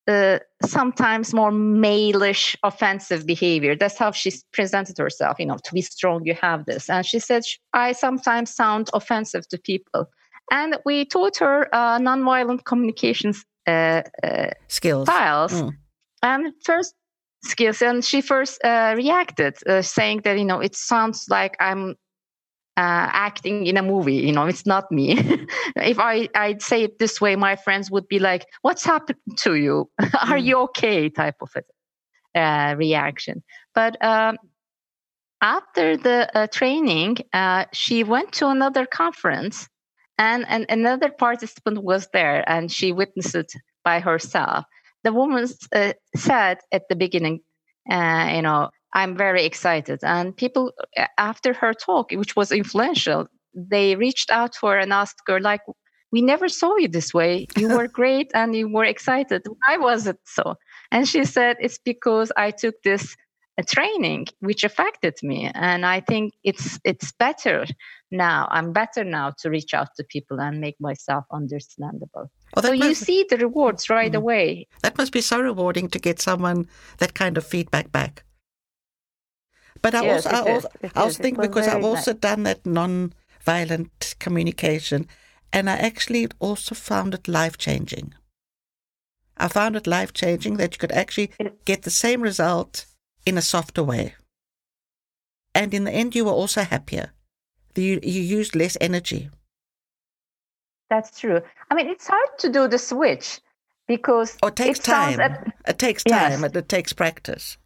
uh, 0.08 0.40
sometimes 0.66 1.34
more 1.34 1.52
malish, 1.52 2.56
offensive 2.64 3.26
behavior. 3.26 3.76
That's 3.76 3.98
how 3.98 4.12
she 4.12 4.32
presented 4.54 4.98
herself. 4.98 5.38
You 5.40 5.48
know, 5.48 5.58
to 5.64 5.74
be 5.74 5.82
strong, 5.82 6.26
you 6.26 6.34
have 6.36 6.66
this. 6.66 6.90
And 6.90 7.06
she 7.06 7.20
said, 7.20 7.44
I 7.74 7.92
sometimes 7.92 8.56
sound 8.56 8.90
offensive 8.94 9.48
to 9.50 9.58
people. 9.58 10.08
And 10.50 10.78
we 10.86 11.04
taught 11.06 11.38
her 11.38 11.68
uh, 11.74 12.00
nonviolent 12.00 12.64
communications 12.64 13.44
uh, 13.68 14.02
uh 14.24 14.52
skills 14.70 15.08
styles. 15.08 15.52
Mm. 15.52 15.72
And 16.24 16.54
first, 16.64 16.94
skills 17.44 17.82
and 17.82 18.04
she 18.04 18.22
first 18.22 18.64
uh, 18.64 18.94
reacted 18.98 19.56
uh, 19.68 19.82
saying 19.82 20.22
that 20.24 20.38
you 20.38 20.46
know 20.46 20.60
it 20.60 20.76
sounds 20.76 21.26
like 21.30 21.56
i'm 21.60 21.96
uh, 22.78 23.10
acting 23.12 23.66
in 23.66 23.76
a 23.78 23.82
movie 23.82 24.16
you 24.16 24.32
know 24.32 24.46
it's 24.46 24.66
not 24.66 24.92
me. 24.92 25.18
If 25.76 26.00
i 26.00 26.30
i'd 26.36 26.62
say 26.62 26.84
it 26.84 27.00
this 27.00 27.20
way 27.20 27.36
my 27.36 27.56
friends 27.56 27.90
would 27.92 28.08
be 28.08 28.20
like 28.20 28.46
what's 28.62 28.86
happened 28.86 29.38
to 29.38 29.56
you? 29.56 29.90
Are 30.00 30.38
mm. 30.38 30.44
you 30.44 30.58
okay? 30.68 31.10
type 31.10 31.36
of 31.42 31.52
a 31.56 31.64
uh, 32.40 32.76
reaction. 32.76 33.44
But 33.74 34.04
um, 34.04 34.38
after 35.42 35.98
the 35.98 36.30
uh, 36.38 36.48
training 36.48 37.18
uh, 37.34 37.66
she 37.74 38.04
went 38.04 38.32
to 38.34 38.48
another 38.48 38.86
conference 38.86 39.68
and, 40.18 40.46
and 40.48 40.66
another 40.70 41.10
participant 41.10 41.84
was 41.84 42.08
there 42.14 42.48
and 42.50 42.72
she 42.72 42.92
witnessed 42.92 43.36
it 43.36 43.54
by 43.84 44.00
herself. 44.00 44.66
The 45.04 45.14
woman 45.14 45.48
uh, 45.74 45.94
said 46.16 46.58
at 46.72 46.90
the 46.90 46.96
beginning, 46.96 47.42
uh, 47.90 48.32
you 48.36 48.42
know, 48.42 48.70
I'm 48.98 49.16
very 49.16 49.46
excited. 49.46 50.00
And 50.02 50.36
people, 50.36 50.74
uh, 50.98 51.06
after 51.20 51.54
her 51.54 51.74
talk, 51.76 52.12
which 52.12 52.36
was 52.36 52.52
influential, 52.52 53.28
they 53.54 53.96
reached 53.96 54.32
out 54.32 54.54
to 54.54 54.68
her 54.68 54.80
and 54.80 54.92
asked 54.92 55.22
her, 55.28 55.40
like, 55.40 55.62
we 56.12 56.24
never 56.24 56.50
saw 56.50 56.76
you 56.78 56.88
this 56.88 57.14
way. 57.14 57.46
You 57.56 57.68
were 57.78 57.88
great 57.88 58.32
and 58.34 58.56
you 58.56 58.68
were 58.68 58.86
excited. 58.86 59.44
Why 59.62 59.78
was 59.78 60.08
it 60.08 60.18
so? 60.26 60.56
And 60.92 61.08
she 61.08 61.26
said, 61.26 61.58
it's 61.60 61.78
because 61.78 62.32
I 62.36 62.50
took 62.50 62.76
this 62.84 63.16
a 63.60 63.64
training 63.64 64.28
which 64.40 64.64
affected 64.64 65.16
me 65.24 65.50
and 65.56 65.84
i 65.84 66.00
think 66.00 66.32
it's 66.44 66.80
it's 66.84 67.12
better 67.14 67.66
now 68.12 68.48
i'm 68.52 68.72
better 68.72 69.04
now 69.04 69.34
to 69.40 69.50
reach 69.50 69.74
out 69.74 69.88
to 69.96 70.04
people 70.04 70.40
and 70.40 70.62
make 70.62 70.76
myself 70.80 71.26
understandable 71.32 72.30
well, 72.56 72.62
so 72.62 72.76
must, 72.76 72.84
you 72.84 72.94
see 72.94 73.26
the 73.32 73.38
rewards 73.38 73.90
right 73.90 74.12
mm, 74.12 74.18
away 74.18 74.68
that 74.84 74.96
must 74.96 75.12
be 75.12 75.22
so 75.22 75.42
rewarding 75.42 75.90
to 75.90 75.98
get 75.98 76.22
someone 76.22 76.68
that 77.00 77.16
kind 77.16 77.36
of 77.36 77.44
feedback 77.44 77.92
back 77.92 78.24
but 79.82 79.96
i 79.96 80.04
yes, 80.04 80.26
also, 80.26 80.38
I 80.38 80.54
also, 80.54 80.70
I 80.84 81.02
also 81.02 81.24
think 81.24 81.42
because 81.42 81.68
i've 81.68 81.84
also 81.84 82.12
nice. 82.12 82.20
done 82.20 82.44
that 82.44 82.66
non-violent 82.66 84.16
communication 84.20 85.08
and 85.54 85.70
i 85.70 85.76
actually 85.76 86.28
also 86.40 86.76
found 86.76 87.14
it 87.14 87.28
life 87.28 87.58
changing 87.58 88.14
i 89.38 89.48
found 89.48 89.76
it 89.76 89.88
life 89.88 90.14
changing 90.14 90.58
that 90.58 90.74
you 90.74 90.80
could 90.80 90.92
actually 90.92 91.32
get 91.66 91.84
the 91.84 91.90
same 91.92 92.22
result 92.22 92.86
in 93.28 93.38
a 93.38 93.42
softer 93.42 93.84
way. 93.84 94.16
And 95.54 95.74
in 95.74 95.84
the 95.84 95.92
end, 95.92 96.16
you 96.16 96.24
were 96.26 96.32
also 96.32 96.62
happier. 96.62 97.12
You, 97.76 98.00
you 98.02 98.22
used 98.22 98.56
less 98.56 98.78
energy. 98.80 99.30
That's 100.90 101.20
true. 101.20 101.42
I 101.70 101.76
mean, 101.76 101.88
it's 101.88 102.08
hard 102.08 102.30
to 102.40 102.50
do 102.50 102.68
the 102.70 102.78
switch 102.78 103.42
because 103.88 104.38
oh, 104.42 104.48
it 104.48 104.56
takes 104.56 104.80
it 104.80 104.84
time. 104.84 105.20
It 105.68 105.78
takes 105.78 106.04
time. 106.04 106.42
Yes. 106.42 106.56
It 106.56 106.70
takes 106.70 106.94
practice. 106.94 107.58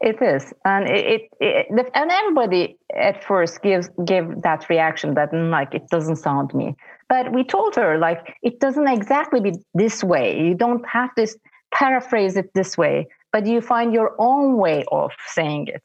It 0.00 0.22
is, 0.22 0.52
and 0.64 0.88
it, 0.88 1.22
it, 1.40 1.66
it, 1.68 1.90
and 1.94 2.10
everybody 2.10 2.78
at 2.94 3.24
first 3.24 3.60
gives 3.62 3.90
give 4.04 4.42
that 4.42 4.68
reaction 4.68 5.14
that 5.14 5.32
mm, 5.32 5.50
like 5.50 5.74
it 5.74 5.88
doesn't 5.90 6.16
sound 6.16 6.54
me. 6.54 6.76
But 7.08 7.32
we 7.32 7.44
told 7.44 7.74
her, 7.76 7.98
like, 7.98 8.36
it 8.42 8.60
doesn't 8.60 8.88
exactly 8.88 9.40
be 9.40 9.52
this 9.74 10.02
way. 10.02 10.40
You 10.40 10.54
don't 10.54 10.84
have 10.88 11.14
to 11.16 11.26
paraphrase 11.72 12.36
it 12.36 12.50
this 12.54 12.78
way, 12.78 13.08
but 13.32 13.46
you 13.46 13.60
find 13.60 13.92
your 13.92 14.14
own 14.18 14.56
way 14.56 14.84
of 14.90 15.12
saying 15.28 15.68
it. 15.68 15.82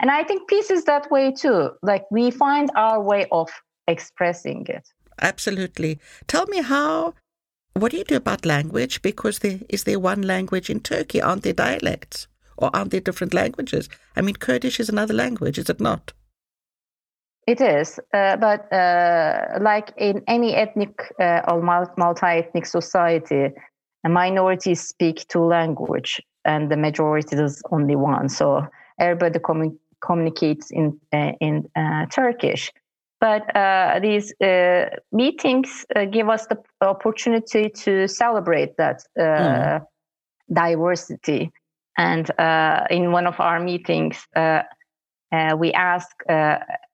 And 0.00 0.10
I 0.10 0.22
think 0.24 0.48
peace 0.48 0.70
is 0.70 0.84
that 0.84 1.10
way 1.10 1.32
too. 1.32 1.70
Like, 1.82 2.04
we 2.10 2.30
find 2.30 2.70
our 2.76 3.02
way 3.02 3.26
of 3.32 3.48
expressing 3.86 4.66
it. 4.68 4.86
Absolutely. 5.20 5.98
Tell 6.26 6.46
me 6.46 6.62
how, 6.62 7.14
what 7.74 7.90
do 7.90 7.98
you 7.98 8.04
do 8.04 8.16
about 8.16 8.46
language? 8.46 9.02
Because 9.02 9.40
there, 9.40 9.60
is 9.68 9.84
there 9.84 9.98
one 9.98 10.22
language 10.22 10.70
in 10.70 10.80
Turkey? 10.80 11.20
Aren't 11.20 11.42
there 11.42 11.52
dialects? 11.52 12.27
Or 12.58 12.70
aren't 12.74 12.90
there 12.90 13.00
different 13.00 13.32
languages? 13.32 13.88
I 14.16 14.20
mean, 14.20 14.34
Kurdish 14.34 14.80
is 14.80 14.88
another 14.88 15.14
language, 15.14 15.58
is 15.58 15.70
it 15.70 15.80
not? 15.80 16.12
It 17.46 17.62
is, 17.62 17.98
uh, 18.12 18.36
but 18.36 18.70
uh, 18.70 19.58
like 19.62 19.94
in 19.96 20.22
any 20.26 20.54
ethnic 20.54 21.14
uh, 21.18 21.40
or 21.48 21.62
multi-ethnic 21.96 22.66
society, 22.66 23.48
minorities 24.04 24.86
speak 24.86 25.26
two 25.28 25.44
language, 25.44 26.20
and 26.44 26.70
the 26.70 26.76
majority 26.76 27.36
does 27.36 27.62
only 27.70 27.96
one. 27.96 28.28
So 28.28 28.66
everybody 29.00 29.38
commun- 29.38 29.78
communicates 30.04 30.70
in 30.70 31.00
uh, 31.14 31.32
in 31.40 31.64
uh, 31.74 32.04
Turkish. 32.10 32.70
But 33.18 33.56
uh, 33.56 34.00
these 34.02 34.34
meetings 35.10 35.86
give 36.12 36.28
us 36.28 36.46
the 36.48 36.58
opportunity 36.82 37.70
to 37.70 38.08
celebrate 38.08 38.76
that 38.76 39.02
mm. 39.18 39.84
diversity. 40.52 41.50
And 41.98 42.30
in 42.90 43.12
one 43.12 43.26
of 43.26 43.38
our 43.40 43.60
meetings, 43.60 44.26
we 44.34 45.72
asked 45.72 46.14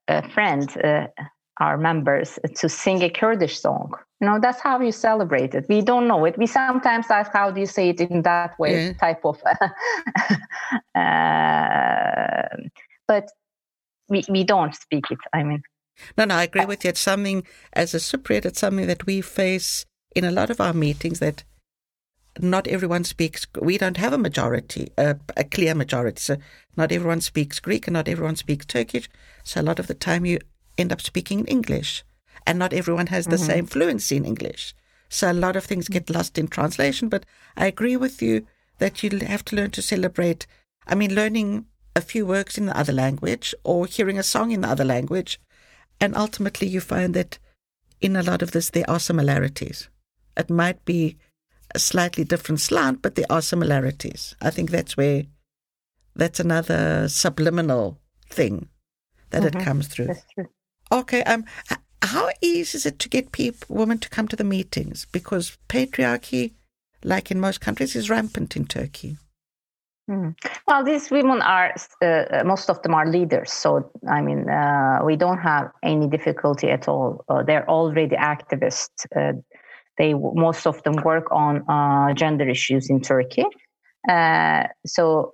uh, 0.09 0.21
friend, 0.29 0.77
uh, 0.85 1.07
our 1.61 1.79
members, 1.79 2.38
to 2.57 2.69
sing 2.69 3.03
a 3.03 3.09
Kurdish 3.09 3.59
song. 3.59 3.95
You 4.21 4.29
know, 4.29 4.38
that's 4.40 4.61
how 4.61 4.81
you 4.81 4.93
celebrate 4.93 5.55
it. 5.55 5.67
We 5.69 5.81
don't 5.81 6.07
know 6.09 6.25
it. 6.25 6.37
We 6.37 6.47
sometimes 6.47 7.07
ask, 7.11 7.33
how 7.33 7.51
do 7.51 7.61
you 7.61 7.67
say 7.67 7.90
it 7.90 8.01
in 8.01 8.23
that 8.23 8.59
way, 8.59 8.88
yeah. 8.88 8.93
type 8.95 9.25
of. 9.25 9.40
uh, 10.95 12.43
but 13.07 13.31
we, 14.09 14.25
we 14.29 14.45
don't 14.45 14.75
speak 14.75 15.11
it, 15.11 15.19
I 15.33 15.43
mean. 15.43 15.62
No, 16.19 16.25
no, 16.25 16.35
I 16.35 16.43
agree 16.45 16.67
with 16.67 16.85
you. 16.85 16.90
It's 16.90 17.01
something, 17.01 17.47
as 17.73 17.95
a 17.95 17.99
Cypriot, 17.99 18.45
it's 18.45 18.61
something 18.61 18.87
that 18.87 19.07
we 19.07 19.21
face 19.21 19.87
in 20.14 20.25
a 20.25 20.33
lot 20.33 20.51
of 20.51 20.61
our 20.61 20.73
meetings 20.73 21.21
that 21.21 21.45
not 22.40 22.66
everyone 22.66 23.05
speaks. 23.05 23.47
We 23.61 23.79
don't 23.79 23.97
have 23.97 24.12
a 24.12 24.18
majority, 24.18 24.90
a, 24.99 25.16
a, 25.37 25.44
clear 25.44 25.75
majority. 25.75 26.20
So 26.20 26.37
not 26.77 26.90
everyone 26.90 27.20
speaks 27.20 27.61
Greek 27.61 27.87
and 27.87 27.94
not 27.94 28.09
everyone 28.09 28.37
speaks 28.37 28.66
Turkish. 28.66 29.09
So 29.44 29.61
a 29.61 29.62
lot 29.62 29.79
of 29.79 29.87
the 29.87 29.94
time 29.94 30.27
you 30.27 30.38
end 30.77 30.92
up 30.92 31.01
speaking 31.01 31.44
English, 31.47 32.05
and 32.47 32.59
not 32.59 32.73
everyone 32.73 33.07
has 33.09 33.27
the 33.27 33.37
mm-hmm. 33.37 33.47
same 33.47 33.66
fluency 33.66 34.16
in 34.16 34.25
English. 34.25 34.75
So 35.09 35.31
a 35.31 35.33
lot 35.33 35.55
of 35.55 35.64
things 35.64 35.88
get 35.88 36.11
lost 36.11 36.38
in 36.38 36.49
translation. 36.49 37.09
But 37.09 37.25
I 37.57 37.66
agree 37.66 37.97
with 37.97 38.20
you 38.20 38.47
that 38.79 39.03
you 39.03 39.18
have 39.20 39.44
to 39.47 39.57
learn 39.57 39.70
to 39.70 39.83
celebrate. 39.83 40.47
I 40.87 40.94
mean, 40.97 41.14
learning 41.14 41.66
a 41.94 42.01
few 42.01 42.27
words 42.27 42.59
in 42.59 42.66
the 42.66 42.77
other 42.77 42.92
language 42.92 43.55
or 43.62 43.87
hearing 43.87 44.18
a 44.18 44.25
song 44.25 44.51
in 44.51 44.62
the 44.62 44.68
other 44.68 44.85
language, 44.85 45.40
and 46.01 46.16
ultimately 46.16 46.66
you 46.66 46.81
find 46.81 47.14
that 47.14 47.38
in 48.01 48.16
a 48.16 48.23
lot 48.23 48.42
of 48.42 48.51
this 48.51 48.70
there 48.70 48.88
are 48.90 48.99
similarities. 48.99 49.88
It 50.37 50.51
might 50.51 50.85
be 50.85 51.16
a 51.75 51.79
slightly 51.79 52.25
different 52.25 52.61
slant, 52.61 53.03
but 53.03 53.15
there 53.15 53.27
are 53.31 53.43
similarities. 53.43 54.35
I 54.41 54.51
think 54.51 54.71
that's 54.71 54.97
where 54.97 55.25
that's 56.17 56.41
another 56.41 57.09
subliminal 57.09 57.99
thing 58.31 58.69
that 59.31 59.43
mm-hmm. 59.43 59.59
it 59.59 59.65
comes 59.65 59.89
through. 59.89 60.15
Okay. 60.91 61.23
Um. 61.25 61.45
How 62.03 62.29
easy 62.43 62.77
is 62.77 62.85
it 62.85 62.99
to 62.99 63.09
get 63.09 63.33
people, 63.33 63.75
women 63.75 63.99
to 63.99 64.11
come 64.11 64.29
to 64.29 64.37
the 64.37 64.45
meetings? 64.45 65.07
Because 65.11 65.57
patriarchy, 65.71 66.53
like 67.03 67.31
in 67.31 67.41
most 67.41 67.63
countries, 67.63 67.97
is 67.97 68.11
rampant 68.11 68.57
in 68.57 68.67
Turkey. 68.67 69.17
Mm. 70.11 70.37
Well, 70.67 70.85
these 70.85 71.11
women 71.11 71.41
are, 71.41 71.75
uh, 72.03 72.43
most 72.45 72.69
of 72.69 72.83
them 72.83 72.93
are 72.95 73.07
leaders. 73.07 73.51
So, 73.51 73.91
I 74.07 74.21
mean, 74.21 74.51
uh, 74.51 75.01
we 75.03 75.17
don't 75.17 75.39
have 75.39 75.73
any 75.83 76.07
difficulty 76.07 76.69
at 76.69 76.89
all. 76.89 77.25
Uh, 77.27 77.43
they're 77.43 77.67
already 77.71 78.17
activists. 78.17 79.07
They 79.98 80.14
most 80.14 80.66
of 80.66 80.83
them 80.83 80.96
work 81.04 81.30
on 81.30 81.68
uh, 81.68 82.14
gender 82.14 82.48
issues 82.48 82.90
in 82.90 83.00
Turkey. 83.00 83.44
Uh, 84.09 84.64
so 84.87 85.33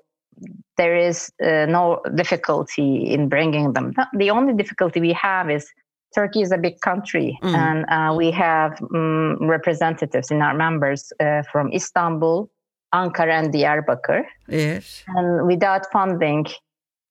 there 0.76 0.96
is 0.96 1.30
uh, 1.42 1.66
no 1.66 2.00
difficulty 2.14 3.12
in 3.12 3.28
bringing 3.28 3.72
them. 3.72 3.92
The 4.16 4.30
only 4.30 4.54
difficulty 4.54 5.00
we 5.00 5.12
have 5.12 5.50
is 5.50 5.66
Turkey 6.14 6.42
is 6.42 6.50
a 6.50 6.58
big 6.58 6.80
country, 6.80 7.38
mm. 7.42 7.54
and 7.54 7.84
uh, 7.88 8.14
we 8.16 8.30
have 8.32 8.80
um, 8.94 9.38
representatives 9.40 10.30
in 10.30 10.42
our 10.42 10.54
members 10.54 11.12
uh, 11.20 11.42
from 11.52 11.72
Istanbul, 11.72 12.50
Ankara, 12.92 13.32
and 13.32 13.54
Diyarbakir. 13.54 14.24
Yes. 14.48 15.04
And 15.08 15.46
without 15.46 15.86
funding, 15.92 16.46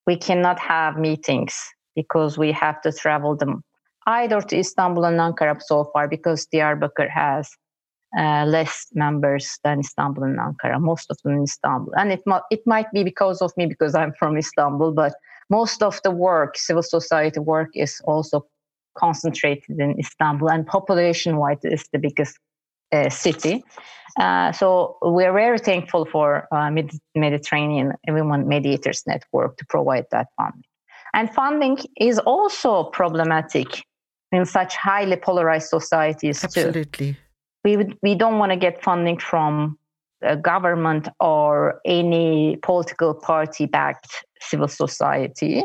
we 0.05 0.17
cannot 0.17 0.59
have 0.59 0.97
meetings 0.97 1.57
because 1.95 2.37
we 2.37 2.51
have 2.51 2.81
to 2.81 2.91
travel 2.91 3.35
them 3.35 3.63
either 4.09 4.41
to 4.41 4.57
Istanbul 4.57 5.05
and 5.05 5.19
Ankara 5.19 5.61
so 5.61 5.89
far 5.93 6.07
because 6.07 6.47
Diyarbakir 6.53 7.09
has 7.09 7.49
uh, 8.17 8.43
less 8.45 8.87
members 8.93 9.59
than 9.63 9.79
Istanbul 9.79 10.23
and 10.23 10.39
Ankara, 10.39 10.79
most 10.79 11.11
of 11.11 11.17
them 11.23 11.33
in 11.33 11.43
Istanbul. 11.43 11.93
And 11.95 12.11
it, 12.11 12.23
it 12.49 12.61
might 12.65 12.91
be 12.91 13.03
because 13.03 13.41
of 13.41 13.51
me, 13.57 13.65
because 13.67 13.93
I'm 13.93 14.13
from 14.13 14.37
Istanbul, 14.37 14.91
but 14.93 15.13
most 15.49 15.83
of 15.83 15.99
the 16.03 16.11
work, 16.11 16.57
civil 16.57 16.83
society 16.83 17.39
work, 17.39 17.69
is 17.75 18.01
also 18.05 18.45
concentrated 18.97 19.79
in 19.79 19.99
Istanbul, 19.99 20.49
and 20.49 20.65
population 20.65 21.37
wise 21.37 21.63
is 21.63 21.85
the 21.93 21.99
biggest 21.99 22.37
uh, 22.91 23.09
city. 23.09 23.63
Uh, 24.19 24.51
so 24.51 24.97
we're 25.01 25.33
very 25.33 25.59
thankful 25.59 26.05
for 26.05 26.47
uh, 26.51 26.69
Mid- 26.71 26.99
Mediterranean 27.15 27.93
Women 28.07 28.47
Mediators 28.47 29.03
Network 29.05 29.57
to 29.57 29.65
provide 29.67 30.05
that 30.11 30.27
funding. 30.35 30.63
And 31.13 31.33
funding 31.33 31.77
is 31.99 32.19
also 32.19 32.83
problematic 32.83 33.83
in 34.31 34.45
such 34.45 34.75
highly 34.75 35.15
polarized 35.15 35.69
societies 35.69 36.43
Absolutely. 36.43 37.13
too. 37.13 37.19
We 37.63 37.77
would, 37.77 37.97
we 38.01 38.15
don't 38.15 38.39
want 38.39 38.51
to 38.51 38.57
get 38.57 38.83
funding 38.83 39.17
from 39.17 39.77
a 40.21 40.35
government 40.35 41.07
or 41.19 41.81
any 41.85 42.57
political 42.61 43.13
party 43.13 43.65
backed 43.65 44.25
civil 44.41 44.67
society. 44.67 45.63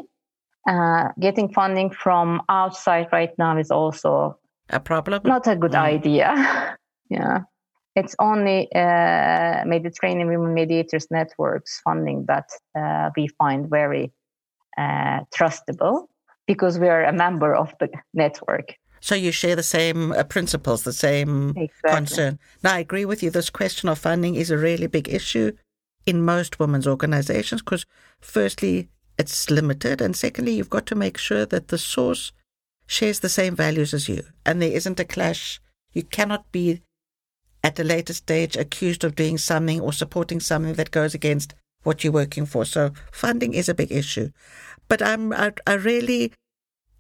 Uh, 0.68 1.08
getting 1.20 1.52
funding 1.52 1.90
from 1.90 2.40
outside 2.48 3.06
right 3.12 3.36
now 3.38 3.56
is 3.58 3.70
also 3.70 4.38
a 4.70 4.80
problem. 4.80 5.20
Not 5.24 5.46
a 5.46 5.56
good 5.56 5.72
mm. 5.72 5.78
idea. 5.78 6.76
yeah. 7.10 7.40
It's 7.96 8.16
only 8.18 8.72
uh, 8.74 9.62
Mediterranean 9.66 10.28
Women 10.28 10.52
Mediators 10.52 11.06
Networks 11.10 11.80
funding 11.84 12.24
that 12.26 12.48
uh, 12.76 13.10
we 13.16 13.28
find 13.38 13.70
very 13.70 14.12
uh, 14.76 15.20
trustable 15.32 16.06
because 16.46 16.78
we 16.78 16.88
are 16.88 17.04
a 17.04 17.12
member 17.12 17.54
of 17.54 17.74
the 17.80 17.88
network. 18.12 18.74
So 19.00 19.14
you 19.14 19.32
share 19.32 19.56
the 19.56 19.62
same 19.62 20.12
uh, 20.12 20.24
principles, 20.24 20.82
the 20.82 20.92
same 20.92 21.50
exactly. 21.50 21.90
concern. 21.90 22.38
Now, 22.62 22.74
I 22.74 22.78
agree 22.78 23.04
with 23.04 23.22
you. 23.22 23.30
This 23.30 23.50
question 23.50 23.88
of 23.88 23.98
funding 23.98 24.34
is 24.34 24.50
a 24.50 24.56
really 24.56 24.86
big 24.86 25.08
issue 25.08 25.52
in 26.06 26.22
most 26.22 26.58
women's 26.58 26.86
organizations 26.86 27.60
because, 27.60 27.84
firstly, 28.20 28.88
it's 29.18 29.50
limited, 29.50 30.00
and 30.00 30.16
secondly, 30.16 30.54
you've 30.54 30.70
got 30.70 30.86
to 30.86 30.94
make 30.94 31.18
sure 31.18 31.46
that 31.46 31.68
the 31.68 31.78
source 31.78 32.32
shares 32.86 33.20
the 33.20 33.28
same 33.28 33.54
values 33.54 33.94
as 33.94 34.08
you, 34.08 34.22
and 34.44 34.60
there 34.60 34.72
isn't 34.72 35.00
a 35.00 35.04
clash. 35.04 35.60
You 35.92 36.02
cannot 36.02 36.50
be 36.50 36.80
at 37.62 37.78
a 37.78 37.84
later 37.84 38.12
stage 38.12 38.56
accused 38.56 39.04
of 39.04 39.14
doing 39.14 39.38
something 39.38 39.80
or 39.80 39.92
supporting 39.92 40.40
something 40.40 40.74
that 40.74 40.90
goes 40.90 41.14
against 41.14 41.54
what 41.82 42.02
you're 42.02 42.12
working 42.12 42.46
for. 42.46 42.64
So 42.64 42.90
funding 43.12 43.54
is 43.54 43.68
a 43.68 43.74
big 43.74 43.92
issue. 43.92 44.30
But 44.88 45.02
I'm, 45.02 45.32
I, 45.32 45.52
I 45.66 45.74
really 45.74 46.32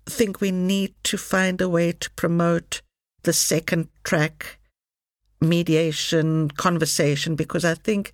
think 0.06 0.40
we 0.40 0.50
need 0.50 0.94
to 1.04 1.16
find 1.16 1.60
a 1.60 1.68
way 1.68 1.92
to 1.92 2.10
promote 2.12 2.82
the 3.22 3.32
second 3.32 3.88
track 4.02 4.58
mediation 5.40 6.50
conversation 6.50 7.36
because 7.36 7.64
I 7.64 7.74
think 7.74 8.12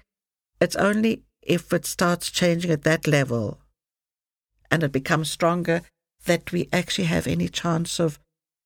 it's 0.60 0.76
only 0.76 1.22
if 1.42 1.72
it 1.72 1.86
starts 1.86 2.30
changing 2.30 2.70
at 2.70 2.82
that 2.82 3.06
level 3.06 3.58
and 4.70 4.82
it 4.82 4.92
becomes 4.92 5.30
stronger 5.30 5.82
that 6.26 6.52
we 6.52 6.68
actually 6.72 7.06
have 7.06 7.26
any 7.26 7.48
chance 7.48 7.98
of 7.98 8.18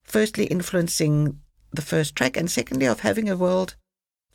firstly 0.02 0.46
influencing 0.46 1.40
the 1.72 1.82
first 1.82 2.14
track 2.14 2.36
and 2.36 2.50
secondly 2.50 2.86
of 2.86 3.00
having 3.00 3.28
a 3.28 3.36
world 3.36 3.76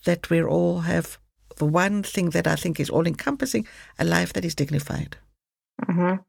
that 0.06 0.30
we 0.30 0.42
all 0.42 0.82
have 0.82 1.20
the 1.58 1.66
one 1.66 2.04
thing 2.04 2.30
that 2.32 2.48
I 2.48 2.56
think 2.56 2.80
is 2.80 2.90
all 2.90 3.06
encompassing 3.06 3.68
a 3.98 4.06
life 4.06 4.34
that 4.34 4.46
is 4.46 4.56
dignified. 4.56 5.18
Mm-hmm. 5.88 6.22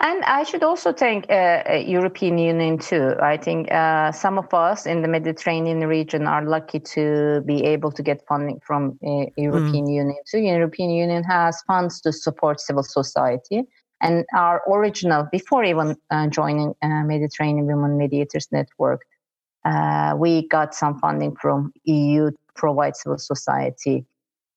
And 0.00 0.24
I 0.24 0.44
should 0.44 0.62
also 0.62 0.92
thank 0.92 1.26
uh, 1.28 1.62
uh, 1.68 1.74
European 1.74 2.38
Union 2.38 2.78
too. 2.78 3.14
I 3.20 3.36
think 3.36 3.70
uh, 3.72 4.12
some 4.12 4.38
of 4.38 4.54
us 4.54 4.86
in 4.86 5.02
the 5.02 5.08
Mediterranean 5.08 5.80
region 5.88 6.28
are 6.28 6.44
lucky 6.44 6.78
to 6.94 7.42
be 7.44 7.64
able 7.64 7.90
to 7.92 8.02
get 8.02 8.24
funding 8.28 8.60
from 8.64 8.96
uh, 9.04 9.26
European 9.36 9.86
mm. 9.86 9.94
Union 9.94 10.22
too. 10.30 10.38
European 10.38 10.90
Union 10.90 11.24
has 11.24 11.60
funds 11.62 12.00
to 12.02 12.12
support 12.12 12.60
civil 12.60 12.84
society. 12.84 13.64
And 14.00 14.24
our 14.36 14.62
original, 14.68 15.26
before 15.32 15.64
even 15.64 15.96
uh, 16.10 16.28
joining 16.28 16.74
uh, 16.80 17.02
Mediterranean 17.02 17.66
Women 17.66 17.98
Mediators 17.98 18.46
Network, 18.52 19.02
Uh, 19.64 20.14
we 20.16 20.46
got 20.48 20.74
some 20.74 20.98
funding 20.98 21.34
from 21.36 21.72
EU, 21.84 22.30
to 22.30 22.36
provide 22.54 22.96
civil 22.96 23.18
society 23.18 24.06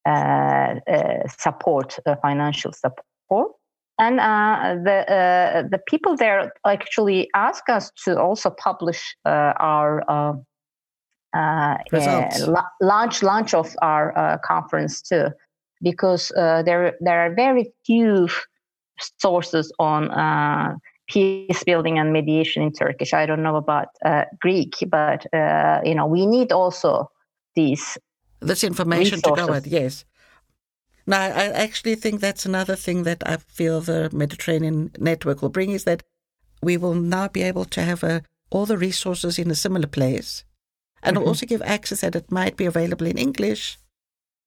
uh, 0.06 0.76
uh, 0.88 1.28
support, 1.28 1.98
uh, 2.06 2.16
financial 2.22 2.72
support. 2.72 3.52
And 4.02 4.18
the 4.86 5.70
the 5.72 5.80
people 5.88 6.18
there 6.18 6.52
actually 6.66 7.30
ask 7.36 7.70
us 7.70 7.92
to 8.04 8.20
also 8.20 8.50
publish 8.50 9.16
our 9.26 10.04
uh, 11.34 11.78
launch 12.82 13.24
launch 13.24 13.54
of 13.54 13.76
our 13.82 14.18
uh, 14.18 14.38
conference 14.44 15.02
too, 15.02 15.28
because 15.82 16.32
uh, 16.32 16.62
there 16.64 16.96
there 17.00 17.22
are 17.22 17.34
very 17.34 17.72
few 17.86 18.28
sources 19.20 19.72
on 19.80 20.12
uh, 20.12 20.76
peace 21.08 21.64
building 21.64 21.98
and 22.00 22.12
mediation 22.12 22.64
in 22.64 22.72
Turkish. 22.72 23.14
I 23.14 23.26
don't 23.26 23.44
know 23.44 23.56
about 23.56 23.88
uh, 24.04 24.26
Greek, 24.40 24.76
but 24.90 25.26
uh, 25.34 25.82
you 25.86 25.96
know 25.96 26.06
we 26.06 26.26
need 26.26 26.52
also 26.52 27.10
these 27.56 27.98
this 28.42 28.64
information 28.64 29.18
resources. 29.18 29.46
to 29.46 29.48
go 29.48 29.54
with. 29.54 29.68
Yes. 29.68 30.06
Now, 31.08 31.22
I 31.22 31.48
actually 31.48 31.96
think 31.96 32.22
that's 32.22 32.46
another 32.46 32.76
thing 32.76 33.04
that 33.04 33.24
I 33.26 33.38
feel 33.38 33.82
the 33.82 34.10
Mediterranean 34.14 34.92
Network 35.00 35.42
will 35.42 35.50
bring 35.50 35.72
is 35.72 35.84
that 35.86 36.04
we 36.62 36.78
will 36.78 36.94
now 36.94 37.28
be 37.28 37.42
able 37.42 37.66
to 37.66 37.82
have 37.82 38.04
a, 38.04 38.24
all 38.50 38.66
the 38.66 38.78
resources 38.78 39.40
in 39.40 39.50
a 39.50 39.56
similar 39.56 39.88
place 39.88 40.44
and 41.02 41.18
mm-hmm. 41.18 41.28
also 41.28 41.46
give 41.46 41.62
access 41.64 42.02
that 42.02 42.16
it 42.16 42.32
might 42.32 42.56
be 42.56 42.66
available 42.66 43.08
in 43.08 43.18
English. 43.18 43.78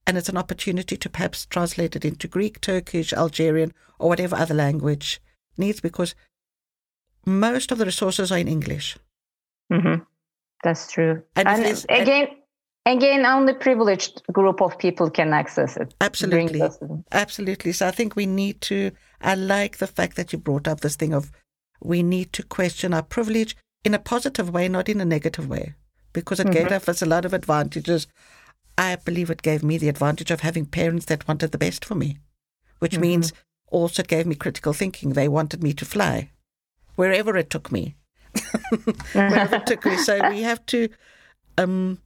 And 0.07 0.17
it's 0.17 0.29
an 0.29 0.37
opportunity 0.37 0.97
to 0.97 1.09
perhaps 1.09 1.47
translate 1.47 1.97
it 1.97 2.05
into 2.05 2.29
Greek, 2.29 2.61
Turkish, 2.61 3.13
Algerian, 3.13 3.73
or 3.99 4.11
whatever 4.11 4.37
other 4.37 4.55
language 4.55 5.21
needs, 5.57 5.81
because 5.81 6.15
most 7.27 7.73
of 7.73 7.79
the 7.79 7.87
resources 7.87 8.31
are 8.31 8.39
in 8.39 8.49
English. 8.49 8.99
Mm-hmm. 9.73 10.03
That's 10.63 10.93
true. 10.93 11.23
And, 11.35 11.49
and 11.49 11.85
again, 11.89 12.29
and, 12.29 12.37
again, 12.87 13.27
only 13.27 13.55
privileged 13.55 14.23
group 14.33 14.61
of 14.61 14.79
people 14.79 15.11
can 15.11 15.33
access 15.33 15.77
it. 15.77 15.95
Absolutely, 16.01 16.63
absolutely. 17.13 17.73
So 17.73 17.89
I 17.89 17.91
think 17.91 18.17
we 18.17 18.27
need 18.27 18.61
to. 18.63 18.91
I 19.21 19.35
like 19.35 19.79
the 19.79 19.87
fact 19.87 20.17
that 20.17 20.33
you 20.33 20.39
brought 20.39 20.69
up 20.69 20.81
this 20.81 20.97
thing 20.97 21.15
of 21.15 21.31
we 21.83 22.03
need 22.03 22.33
to 22.35 22.43
question 22.43 22.95
our 22.95 23.03
privilege 23.03 23.57
in 23.85 23.95
a 23.95 23.99
positive 23.99 24.51
way, 24.51 24.69
not 24.69 24.89
in 24.89 25.01
a 25.01 25.05
negative 25.05 25.49
way 25.49 25.75
because 26.15 26.41
it 26.41 26.47
mm-hmm. 26.47 26.69
gave 26.69 26.89
us 26.89 27.03
a 27.03 27.07
lot 27.07 27.27
of 27.27 27.35
advantages. 27.35 28.07
I 28.79 28.97
believe 28.97 29.29
it 29.29 29.43
gave 29.43 29.63
me 29.63 29.77
the 29.77 29.91
advantage 29.91 30.31
of 30.31 30.41
having 30.41 30.65
parents 30.65 31.07
that 31.07 31.29
wanted 31.29 31.53
the 31.53 31.59
best 31.59 31.85
for 31.85 31.95
me, 31.95 32.19
which 32.79 32.93
mm-hmm. 32.93 33.03
means 33.03 33.33
also 33.71 34.03
it 34.03 34.09
gave 34.09 34.27
me 34.27 34.35
critical 34.35 34.73
thinking. 34.73 35.11
They 35.11 35.29
wanted 35.29 35.63
me 35.63 35.75
to 35.75 35.85
fly 35.85 36.31
wherever 36.97 37.37
it 37.37 37.51
took 37.51 37.71
me. 37.71 37.97
wherever 39.13 39.57
it 39.57 39.67
took 39.67 39.85
me. 39.85 39.97
So 39.97 40.31
we 40.31 40.43
have 40.43 40.65
to 40.67 40.89
um, 41.59 41.99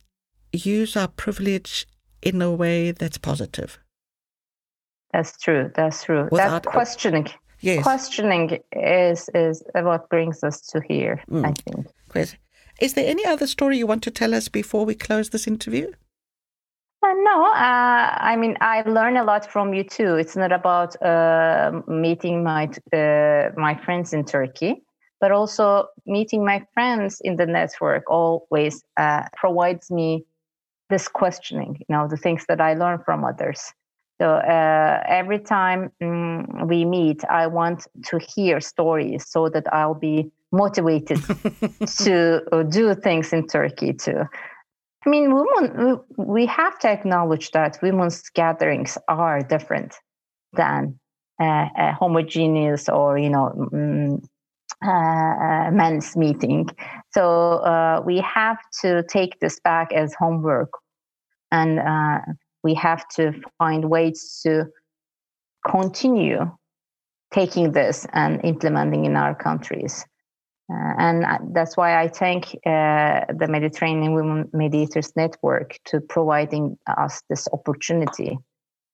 use 0.52 0.96
our 0.96 1.08
privilege 1.08 1.86
in 2.22 2.42
a 2.42 2.52
way 2.52 2.92
that's 2.92 3.18
positive. 3.18 3.78
That's 5.12 5.38
true. 5.38 5.70
That's 5.74 6.04
true. 6.04 6.28
Without, 6.30 6.62
that 6.62 6.70
questioning. 6.70 7.28
Yes. 7.60 7.82
Questioning 7.82 8.58
is 8.72 9.28
is 9.34 9.62
what 9.74 10.08
brings 10.10 10.44
us 10.44 10.60
to 10.68 10.80
here, 10.80 11.22
mm. 11.30 11.44
I 11.44 11.52
think. 11.52 12.38
Is 12.80 12.94
there 12.94 13.08
any 13.08 13.24
other 13.26 13.46
story 13.46 13.78
you 13.78 13.86
want 13.86 14.04
to 14.04 14.10
tell 14.10 14.32
us 14.34 14.48
before 14.48 14.84
we 14.84 14.94
close 14.94 15.30
this 15.30 15.48
interview? 15.48 15.90
Uh, 17.02 17.14
no, 17.14 17.44
uh, 17.46 18.16
I 18.20 18.36
mean 18.36 18.56
I 18.60 18.82
learn 18.82 19.16
a 19.16 19.24
lot 19.24 19.50
from 19.50 19.74
you 19.74 19.82
too. 19.82 20.16
It's 20.16 20.36
not 20.36 20.52
about 20.52 21.00
uh, 21.02 21.82
meeting 21.88 22.44
my 22.44 22.68
uh, 22.92 23.50
my 23.56 23.74
friends 23.84 24.12
in 24.12 24.24
Turkey, 24.24 24.82
but 25.20 25.32
also 25.32 25.88
meeting 26.06 26.44
my 26.44 26.64
friends 26.74 27.20
in 27.24 27.36
the 27.36 27.46
network. 27.46 28.04
Always 28.10 28.84
uh, 28.96 29.24
provides 29.36 29.90
me 29.90 30.24
this 30.90 31.08
questioning. 31.08 31.76
You 31.88 31.96
know, 31.96 32.08
the 32.08 32.16
things 32.16 32.44
that 32.48 32.60
I 32.60 32.74
learn 32.74 32.98
from 33.04 33.24
others. 33.24 33.72
So 34.20 34.34
uh, 34.34 35.02
every 35.06 35.38
time 35.38 35.92
um, 36.02 36.66
we 36.66 36.84
meet, 36.84 37.24
I 37.26 37.46
want 37.46 37.86
to 38.06 38.18
hear 38.18 38.60
stories 38.60 39.28
so 39.28 39.48
that 39.48 39.72
I'll 39.72 39.94
be 39.94 40.30
motivated 40.50 41.20
to 41.98 42.42
uh, 42.50 42.62
do 42.64 42.94
things 42.94 43.32
in 43.32 43.46
Turkey 43.46 43.92
too. 43.92 44.24
I 45.06 45.10
mean, 45.10 45.32
women, 45.32 46.00
we 46.16 46.46
have 46.46 46.78
to 46.80 46.88
acknowledge 46.88 47.52
that 47.52 47.78
women's 47.80 48.28
gatherings 48.30 48.98
are 49.08 49.40
different 49.40 49.94
than 50.54 50.98
uh, 51.40 51.66
a 51.76 51.92
homogeneous 51.92 52.88
or, 52.88 53.16
you 53.16 53.30
know, 53.30 53.52
mm, 53.72 54.24
uh, 54.82 55.70
men's 55.72 56.16
meeting. 56.16 56.68
So 57.12 57.58
uh, 57.58 58.02
we 58.04 58.20
have 58.20 58.58
to 58.82 59.02
take 59.04 59.40
this 59.40 59.58
back 59.60 59.92
as 59.92 60.14
homework 60.14 60.70
and 61.50 61.80
uh, 61.80 62.18
we 62.62 62.74
have 62.74 63.08
to 63.16 63.32
find 63.58 63.90
ways 63.90 64.40
to 64.44 64.66
continue 65.66 66.50
taking 67.32 67.72
this 67.72 68.06
and 68.12 68.44
implementing 68.44 69.04
in 69.04 69.16
our 69.16 69.34
countries. 69.34 70.04
Uh, 70.70 70.92
and 70.98 71.24
that's 71.54 71.76
why 71.76 71.98
I 72.00 72.08
thank 72.08 72.54
uh, 72.66 73.24
the 73.38 73.46
Mediterranean 73.48 74.12
Women 74.12 74.50
Mediators 74.52 75.14
Network 75.16 75.78
to 75.86 76.00
providing 76.00 76.78
us 76.86 77.22
this 77.30 77.48
opportunity 77.52 78.38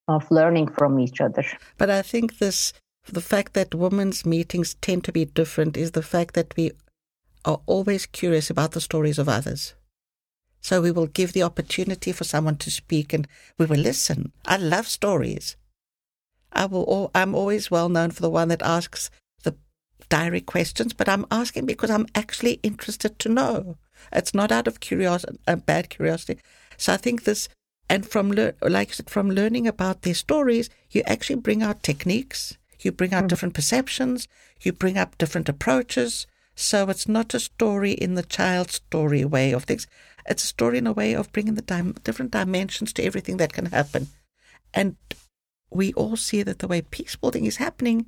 of 0.07 0.31
learning 0.31 0.69
from 0.69 1.01
each 1.01 1.21
other. 1.21 1.45
But 1.77 1.91
I 1.91 2.03
think 2.03 2.39
this, 2.39 2.73
the 3.07 3.21
fact 3.21 3.55
that 3.55 3.75
women's 3.75 4.25
meetings 4.25 4.75
tend 4.81 5.05
to 5.05 5.13
be 5.13 5.25
different 5.25 5.77
is 5.77 5.91
the 5.91 6.03
fact 6.03 6.35
that 6.35 6.57
we 6.57 6.73
are 7.45 7.61
always 7.67 8.07
curious 8.07 8.51
about 8.51 8.73
the 8.73 8.81
stories 8.81 9.19
of 9.19 9.29
others. 9.29 9.75
So 10.61 10.81
we 10.81 10.91
will 10.91 11.09
give 11.09 11.35
the 11.35 11.43
opportunity 11.43 12.11
for 12.13 12.25
someone 12.25 12.57
to 12.57 12.71
speak 12.71 13.13
and 13.13 13.29
we 13.59 13.67
will 13.67 13.79
listen. 13.79 14.33
I 14.47 14.57
love 14.57 14.87
stories. 14.87 15.57
I 16.53 16.65
will, 16.65 17.11
I'm 17.15 17.35
always 17.35 17.71
well 17.71 17.91
known 17.91 18.13
for 18.13 18.23
the 18.23 18.31
one 18.31 18.49
that 18.49 18.63
asks 18.63 19.11
the 19.43 19.55
direct 20.09 20.47
questions, 20.47 20.95
but 20.95 21.09
I'm 21.09 21.27
asking 21.31 21.67
because 21.67 21.91
I'm 21.91 22.07
actually 22.15 22.61
interested 22.63 23.19
to 23.19 23.29
know. 23.29 23.77
It's 24.13 24.33
not 24.33 24.51
out 24.51 24.67
of 24.67 24.81
curiosity, 24.81 25.39
a 25.47 25.57
bad 25.57 25.91
curiosity. 25.91 26.41
So 26.79 26.95
I 26.95 26.97
think 26.97 27.25
this, 27.25 27.49
and 27.91 28.07
from 28.07 28.31
like 28.31 28.89
I 28.89 28.93
said, 28.93 29.11
from 29.11 29.31
learning 29.31 29.67
about 29.67 30.03
their 30.03 30.15
stories, 30.15 30.71
you 30.91 31.03
actually 31.07 31.37
bring 31.37 31.63
out 31.63 31.83
techniques, 31.83 32.57
you 32.85 32.93
bring 32.93 33.13
out 33.15 33.25
mm. 33.25 33.29
different 33.29 33.55
perceptions, 33.55 34.29
you 34.61 34.73
bring 34.73 34.99
up 34.99 35.19
different 35.19 35.49
approaches. 35.49 36.27
So 36.55 36.89
it's 36.89 37.09
not 37.09 37.35
a 37.35 37.41
story 37.41 37.93
in 37.93 38.15
the 38.15 38.23
child 38.23 38.71
story 38.71 39.25
way 39.25 39.53
of 39.53 39.65
things. 39.65 39.87
It's 40.27 40.45
a 40.45 40.47
story 40.47 40.79
in 40.79 40.87
a 40.87 40.93
way 40.93 41.15
of 41.15 41.33
bringing 41.33 41.55
the 41.55 41.63
dim- 41.63 41.97
different 42.05 42.31
dimensions 42.31 42.93
to 42.95 43.05
everything 43.05 43.39
that 43.39 43.53
can 43.53 43.67
happen. 43.67 44.09
And 44.73 44.97
we 45.71 45.93
all 45.95 46.17
see 46.17 46.43
that 46.43 46.61
the 46.61 46.69
way 46.69 46.83
peace 46.83 47.17
building 47.17 47.45
is 47.45 47.57
happening 47.57 48.07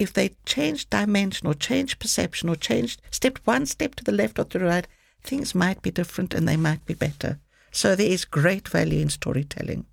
if 0.00 0.14
they 0.14 0.30
change 0.46 0.88
dimension 0.88 1.46
or 1.46 1.52
change 1.52 1.98
perception 1.98 2.48
or 2.48 2.56
change 2.56 2.96
step 3.10 3.38
one 3.44 3.66
step 3.66 3.94
to 3.94 4.02
the 4.02 4.12
left 4.12 4.38
or 4.38 4.44
to 4.44 4.58
the 4.58 4.64
right, 4.64 4.88
things 5.22 5.54
might 5.54 5.82
be 5.82 5.90
different 5.90 6.32
and 6.32 6.48
they 6.48 6.56
might 6.56 6.84
be 6.86 6.94
better. 6.94 7.38
So 7.70 7.94
there 7.94 8.10
is 8.10 8.24
great 8.24 8.66
value 8.66 9.02
in 9.02 9.10
storytelling. 9.10 9.84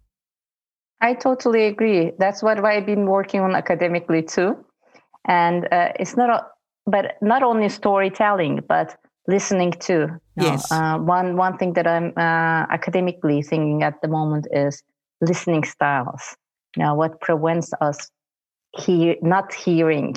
I 1.02 1.14
totally 1.14 1.66
agree. 1.66 2.12
That's 2.18 2.42
what 2.42 2.64
I've 2.64 2.86
been 2.86 3.06
working 3.06 3.42
on 3.42 3.56
academically 3.56 4.24
too. 4.24 4.56
And 5.28 5.66
uh, 5.72 5.94
it's 6.00 6.18
not, 6.18 6.30
a, 6.30 6.46
but 6.86 7.16
not 7.22 7.44
only 7.44 7.70
storytelling, 7.70 8.62
but 8.68 8.98
listening 9.28 9.74
too. 9.74 10.08
Yes. 10.36 10.72
Uh, 10.72 10.98
one 10.98 11.36
one 11.36 11.58
thing 11.58 11.74
that 11.74 11.88
I'm 11.88 12.14
uh, 12.18 12.66
academically 12.72 13.42
thinking 13.42 13.84
at 13.84 14.02
the 14.02 14.08
moment 14.08 14.48
is 14.52 14.82
listening 15.22 15.64
styles. 15.64 16.36
You 16.76 16.84
know, 16.84 16.96
what 16.96 17.20
prevents 17.22 17.72
us 17.82 18.10
hear 18.78 19.16
not 19.22 19.54
hearing 19.54 20.16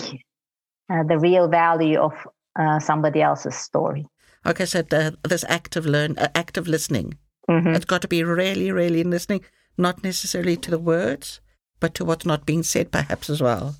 uh, 0.93 1.03
the 1.05 1.19
real 1.19 1.49
value 1.49 1.99
of 1.99 2.13
uh, 2.59 2.79
somebody 2.79 3.23
else's 3.23 3.57
story. 3.57 4.07
Okay, 4.47 4.67
so 4.67 4.83
the, 4.83 5.17
this 5.29 5.45
active 5.49 5.87
learn, 5.87 6.17
uh, 6.19 6.29
active 6.35 6.67
listening. 6.67 7.19
Mm-hmm. 7.49 7.75
It's 7.75 7.85
got 7.85 8.03
to 8.03 8.09
be 8.09 8.25
really, 8.25 8.73
really 8.73 9.05
listening, 9.05 9.45
not 9.81 10.05
necessarily 10.05 10.57
to 10.57 10.71
the 10.71 10.79
words, 10.79 11.41
but 11.81 11.95
to 11.95 12.05
what's 12.05 12.27
not 12.27 12.47
being 12.47 12.63
said, 12.63 12.93
perhaps 12.93 13.31
as 13.31 13.41
well. 13.41 13.75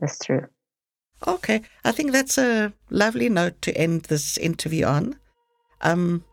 That's 0.00 0.18
true. 0.18 0.46
Okay, 1.26 1.62
I 1.84 1.92
think 1.92 2.12
that's 2.12 2.38
a 2.38 2.72
lovely 2.90 3.28
note 3.28 3.62
to 3.62 3.76
end 3.76 4.02
this 4.02 4.36
interview 4.36 4.84
on. 4.86 5.16
Um, 5.80 6.24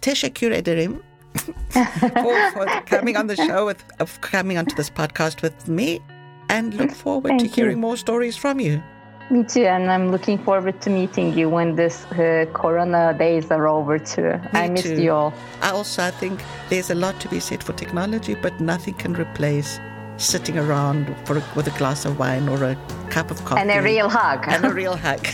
Teşekkür 0.00 0.50
ederim 0.50 1.02
for, 1.70 2.50
for 2.52 2.66
coming 2.86 3.16
on 3.16 3.26
the 3.26 3.36
show 3.36 3.66
with, 3.66 3.84
of 4.00 4.20
coming 4.20 4.58
onto 4.58 4.76
this 4.76 4.90
podcast 4.90 5.42
with 5.42 5.68
me 5.68 6.00
and 6.48 6.74
look 6.74 6.90
forward 7.04 7.28
Thank 7.28 7.40
to 7.40 7.48
hearing 7.48 7.80
more 7.80 7.96
stories 7.96 8.36
from 8.36 8.60
you. 8.60 8.82
Me 9.28 9.42
too, 9.42 9.64
and 9.64 9.90
I'm 9.90 10.12
looking 10.12 10.38
forward 10.38 10.80
to 10.82 10.90
meeting 10.90 11.36
you 11.36 11.48
when 11.48 11.74
this 11.74 12.04
uh, 12.12 12.46
Corona 12.52 13.12
days 13.18 13.50
are 13.50 13.66
over 13.66 13.98
too. 13.98 14.30
Me 14.52 14.60
I 14.60 14.68
missed 14.68 14.84
too. 14.84 15.02
you 15.02 15.12
all. 15.12 15.34
I 15.60 15.70
also 15.70 16.04
I 16.04 16.12
think 16.12 16.40
there's 16.68 16.90
a 16.90 16.94
lot 16.94 17.18
to 17.20 17.28
be 17.28 17.40
said 17.40 17.60
for 17.64 17.72
technology, 17.72 18.36
but 18.36 18.60
nothing 18.60 18.94
can 18.94 19.14
replace 19.14 19.80
sitting 20.16 20.56
around 20.56 21.12
for 21.26 21.38
a, 21.38 21.44
with 21.56 21.66
a 21.66 21.76
glass 21.76 22.04
of 22.04 22.20
wine 22.20 22.48
or 22.48 22.62
a 22.62 22.76
cup 23.10 23.32
of 23.32 23.44
coffee. 23.44 23.60
And 23.62 23.70
a 23.72 23.82
real 23.82 24.08
hug. 24.08 24.44
and 24.46 24.64
a 24.64 24.72
real 24.72 24.94
hug. 25.06 25.18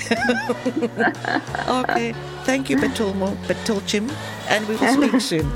okay. 1.84 2.14
Thank 2.44 2.70
you, 2.70 2.78
Betulmo, 2.78 3.36
Betulchim, 3.46 4.10
and 4.48 4.66
we 4.68 4.76
will 4.76 5.08
speak 5.10 5.20
soon. 5.30 5.50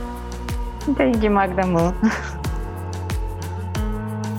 Thank 0.94 1.22
you, 1.22 1.30
Magdamu. 1.30 1.94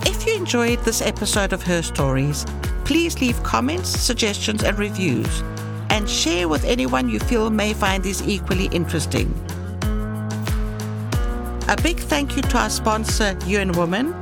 If 0.06 0.24
you 0.24 0.36
enjoyed 0.36 0.78
this 0.84 1.02
episode 1.02 1.52
of 1.52 1.64
Her 1.64 1.82
Stories, 1.82 2.46
please 2.88 3.20
leave 3.20 3.40
comments, 3.42 3.90
suggestions, 3.90 4.64
and 4.64 4.78
reviews, 4.78 5.42
and 5.90 6.08
share 6.08 6.48
with 6.48 6.64
anyone 6.64 7.06
you 7.06 7.18
feel 7.18 7.50
may 7.50 7.74
find 7.74 8.02
this 8.02 8.22
equally 8.26 8.64
interesting. 8.68 9.28
A 11.68 11.76
big 11.82 12.00
thank 12.00 12.34
you 12.34 12.40
to 12.40 12.56
our 12.56 12.70
sponsor, 12.70 13.38
UN 13.44 13.72
Women, 13.72 14.14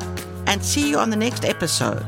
and 0.49 0.61
see 0.61 0.91
you 0.91 0.99
on 0.99 1.11
the 1.11 1.17
next 1.17 1.45
episode. 1.45 2.05